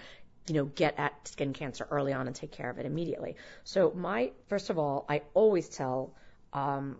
[0.48, 3.36] you know, get at skin cancer early on and take care of it immediately.
[3.64, 6.14] So my, first of all, I always tell,
[6.54, 6.98] um,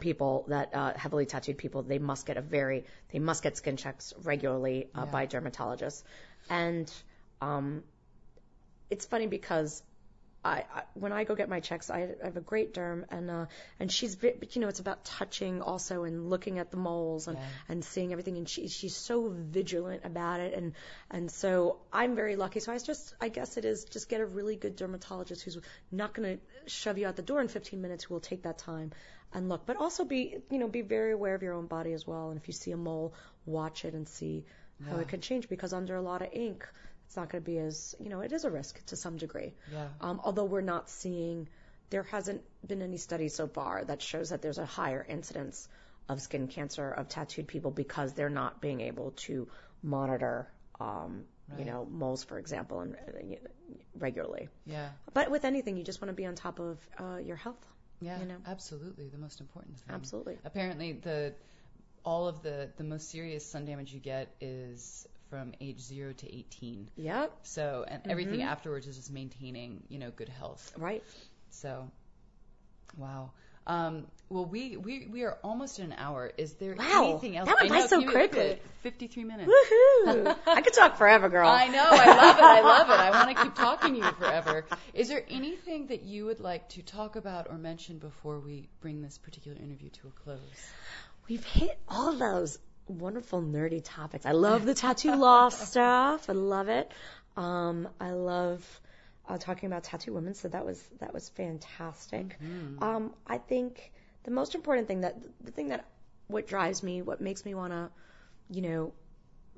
[0.00, 3.76] people that uh, heavily tattooed people they must get a very they must get skin
[3.76, 5.10] checks regularly uh, Yeah.
[5.12, 6.02] by dermatologists
[6.50, 6.92] and
[7.40, 7.84] um
[8.90, 9.84] it's funny because
[10.44, 13.30] I, I when I go get my checks, I, I have a great derm, and
[13.30, 13.46] uh,
[13.80, 17.38] and she's but you know it's about touching also and looking at the moles and
[17.38, 17.44] Yeah.
[17.68, 20.72] and seeing everything, and she she's so vigilant about it, and
[21.10, 22.60] and so I'm very lucky.
[22.60, 25.58] So I just I guess it is just get a really good dermatologist who's
[25.90, 28.58] not going to shove you out the door in 15 minutes, who will take that
[28.58, 28.92] time
[29.32, 32.06] and look, but also be you know be very aware of your own body as
[32.06, 33.14] well, and if you see a mole,
[33.46, 34.44] watch it and see
[34.90, 35.02] how Yeah.
[35.02, 36.68] it can change because under a lot of ink,
[37.14, 39.54] it's not going to be as you know it is a risk to some degree.
[39.72, 39.86] Yeah.
[40.00, 41.48] Um, although we're not seeing,
[41.90, 45.68] there hasn't been any study so far that shows that there's a higher incidence
[46.08, 49.46] of skin cancer of tattooed people because they're not being able to
[49.80, 50.48] monitor,
[50.80, 51.22] um,
[51.56, 53.36] you know, moles, for example, and uh,
[53.96, 54.48] regularly.
[54.66, 54.88] Yeah.
[55.12, 57.64] But with anything, you just want to be on top of uh, your health.
[58.00, 58.38] Yeah, You know?
[58.44, 59.06] absolutely.
[59.08, 59.94] The most important thing.
[59.94, 60.36] Absolutely.
[60.44, 61.34] Apparently, the
[62.04, 66.32] all of the the most serious sun damage you get is from age zero to
[66.32, 66.88] 18.
[66.94, 67.32] Yep.
[67.42, 68.48] So, and everything Mm-hmm.
[68.48, 70.72] afterwards is just maintaining, you know, good health.
[70.78, 71.02] Right.
[71.50, 71.90] So,
[72.96, 73.32] wow.
[73.66, 76.30] Um, well, we, we we are almost an hour.
[76.38, 77.48] Is there Wow, anything else?
[77.48, 78.60] that went by so can you believe quickly.
[78.82, 79.50] Fifty-three minutes.
[79.50, 80.36] Woohoo!
[80.46, 81.48] I could talk forever, girl.
[81.48, 81.84] I know.
[81.90, 82.44] I love it.
[82.44, 83.00] I love it.
[83.00, 84.66] I want to keep talking to you forever.
[84.92, 89.02] Is there anything that you would like to talk about or mention before we bring
[89.02, 90.38] this particular interview to a close?
[91.28, 92.58] We've hit all those
[92.88, 94.26] wonderful nerdy topics.
[94.26, 96.28] I love the tattoo law stuff.
[96.28, 96.90] I love it.
[97.36, 98.80] Um, I love
[99.28, 100.34] uh, talking about tattoo women.
[100.34, 102.38] So that was that was fantastic.
[102.82, 103.92] Um, I think
[104.24, 105.86] the most important thing that the thing that
[106.26, 107.90] what drives me, what makes me want to,
[108.50, 108.92] you know,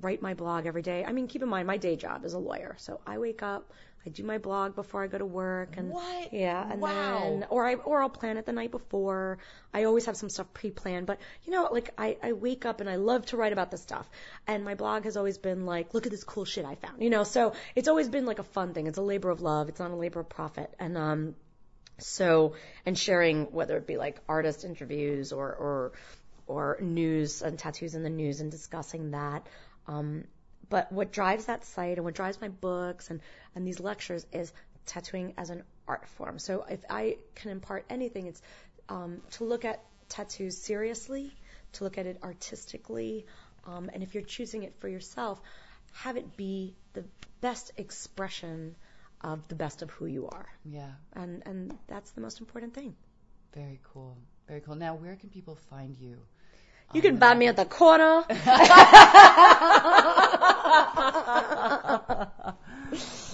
[0.00, 1.04] write my blog every day.
[1.04, 3.72] I mean, keep in mind my day job is a lawyer, so I wake up,
[4.06, 6.32] I do my blog before I go to work, and What?
[6.32, 6.90] yeah, and Wow.
[6.90, 9.38] then or I or I'll plan it the night before.
[9.74, 12.88] I always have some stuff pre-planned, but you know, like I I wake up and
[12.88, 14.08] I love to write about this stuff,
[14.46, 17.10] and my blog has always been like, look at this cool shit I found, you
[17.10, 17.24] know.
[17.24, 18.86] So it's always been like a fun thing.
[18.86, 19.68] It's a labor of love.
[19.68, 21.34] It's not a labor of profit, and um.
[21.98, 22.52] So,
[22.84, 25.92] and sharing whether it be like artist interviews or or
[26.46, 29.46] or news and tattoos in the news and discussing that.
[29.88, 30.24] Um,
[30.68, 33.20] but what drives that site and what drives my books and
[33.54, 34.52] and these lectures is
[34.86, 36.38] tattooing as an art form.
[36.38, 38.42] So if I can impart anything, it's
[38.88, 41.32] um, to look at tattoos seriously,
[41.72, 43.26] to look at it artistically,
[43.66, 45.40] um, and if you're choosing it for yourself,
[45.92, 47.04] have it be the
[47.40, 48.76] best expression
[49.22, 50.92] of the best of who you are Yeah.
[51.14, 52.94] and and that's the most important thing.
[53.54, 54.16] Very cool.
[54.46, 54.74] Very cool.
[54.76, 56.18] Now, where can people find you?
[56.92, 58.24] You can buy me at the corner.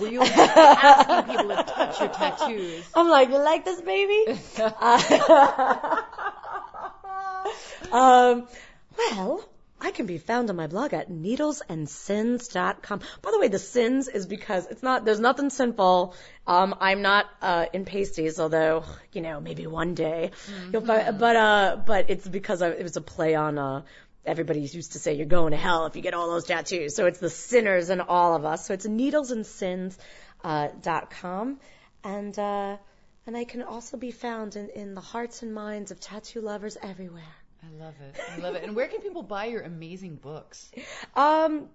[0.00, 2.84] Were you asking people to touch your tattoos?
[2.94, 4.24] I'm like, you like this baby?
[7.92, 8.48] um,
[8.96, 9.44] well,
[9.85, 13.01] I can be found on my blog at needlesandsins.com.
[13.20, 16.14] By the way, the sins is because it's not, there's nothing sinful.
[16.47, 20.30] Um, I'm not, uh, in pasties, although, you know, maybe one day
[20.72, 23.83] you'll find, but, uh, but it's because I, it was a play on, uh,
[24.24, 26.95] everybody used to say you're going to hell if you get all those tattoos.
[26.95, 28.66] So it's the sinners in all of us.
[28.66, 29.99] So it's needlesandsins,
[30.45, 31.59] uh, dot com.
[32.05, 32.76] And, uh,
[33.26, 36.76] and I can also be found in, in the hearts and minds of tattoo lovers
[36.80, 37.35] everywhere.
[37.64, 38.16] I love it.
[38.32, 38.64] I love it.
[38.64, 40.70] And where can people buy your amazing books?
[41.14, 41.68] Um,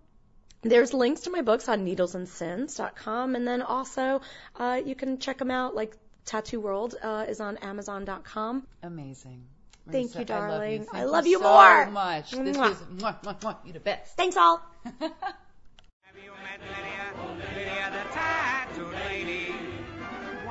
[0.61, 4.21] there's links to my books on needlesandsins.com, and then also
[4.57, 5.75] uh, you can check them out.
[5.75, 8.67] Like Tattoo World uh, is on Amazon.com.
[8.83, 9.43] Amazing.
[9.89, 10.87] Thank Marisa, you, darling.
[10.91, 11.85] I I love love you, you so more.
[11.91, 12.31] much.
[12.31, 12.69] This Mwah.
[12.69, 14.17] was mwah, mwah, mwah, you're the best.
[14.17, 14.61] Thanks all.
[14.83, 14.93] Have
[16.21, 17.13] you met Lydia?
[17.55, 19.66] Lydia the tattooed lady.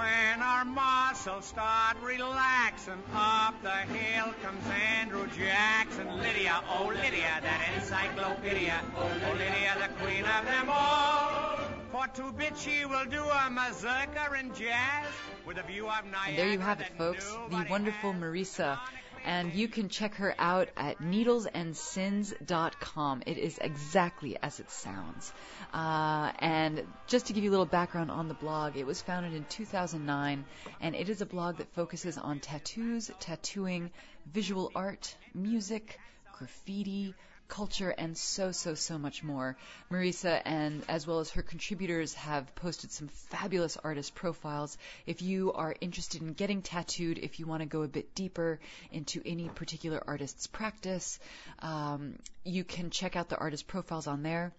[0.07, 4.65] When our muscles start relaxing, up the hill comes
[5.01, 6.07] Andrew Jackson.
[6.19, 8.81] Lydia, oh Lydia, that encyclopedia.
[8.97, 11.59] Oh Lydia, the queen of them all.
[11.91, 15.07] For two bits she will do a mazurka and jazz
[15.45, 16.29] with a view of Niagara.
[16.29, 17.29] And there you have it, folks.
[17.51, 18.13] The wonderful.
[18.13, 18.79] Marisa.
[19.27, 23.23] And you can check her out at needlesandsins.com.
[23.27, 25.33] It is exactly as it sounds.
[25.75, 29.35] Uh, and just to give you a little background on the blog, it was founded
[29.35, 30.45] in 2009,
[30.81, 33.91] and it is a blog that focuses on tattoos, tattooing,
[34.33, 35.99] visual art, music,
[36.39, 37.13] graffiti,
[37.49, 39.57] culture, and so, so, so much more.
[39.91, 44.77] Marisa and as well as her contributors have posted some fabulous artist profiles.
[45.07, 48.61] If you are interested in getting tattooed, if you want to go a bit deeper
[48.91, 51.19] into any particular artist's practice,
[51.61, 54.53] um, you can check out the artist profiles on there.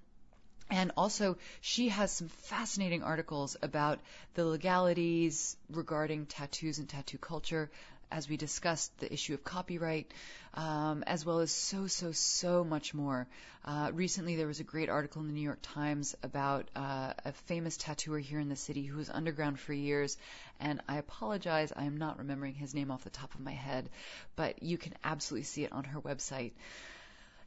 [0.69, 3.99] And also, she has some fascinating articles about
[4.33, 7.71] the legalities regarding tattoos and tattoo culture,
[8.12, 10.12] as we discussed the issue of copyright,
[10.53, 13.28] um, as well as so, so, so much more.
[13.66, 17.32] Uh, recently, there was a great article in the New York Times about uh, a
[17.45, 20.18] famous tattooer here in the city who was underground for years,
[20.60, 23.89] and I apologize, I am not remembering his name off the top of my head,
[24.36, 26.53] but you can absolutely see it on her website.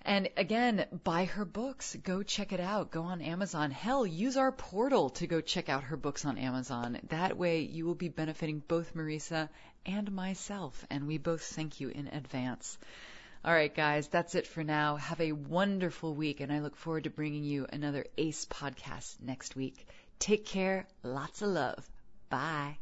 [0.03, 1.95] And again, buy her books.
[2.03, 2.91] Go check it out.
[2.91, 3.71] Go on Amazon.
[3.71, 6.99] Hell, use our portal to go check out her books on Amazon.
[7.11, 9.51] That way you will be benefiting both Marisa
[9.87, 12.79] and myself, and we both thank you in advance.
[13.45, 14.97] All right, guys, that's it for now.
[14.97, 19.57] Have a wonderful week, and I look forward to bringing you another ACE podcast next
[19.57, 19.87] week.
[20.19, 20.87] Take care.
[21.03, 21.89] Lots of love.
[22.29, 22.77] Bye.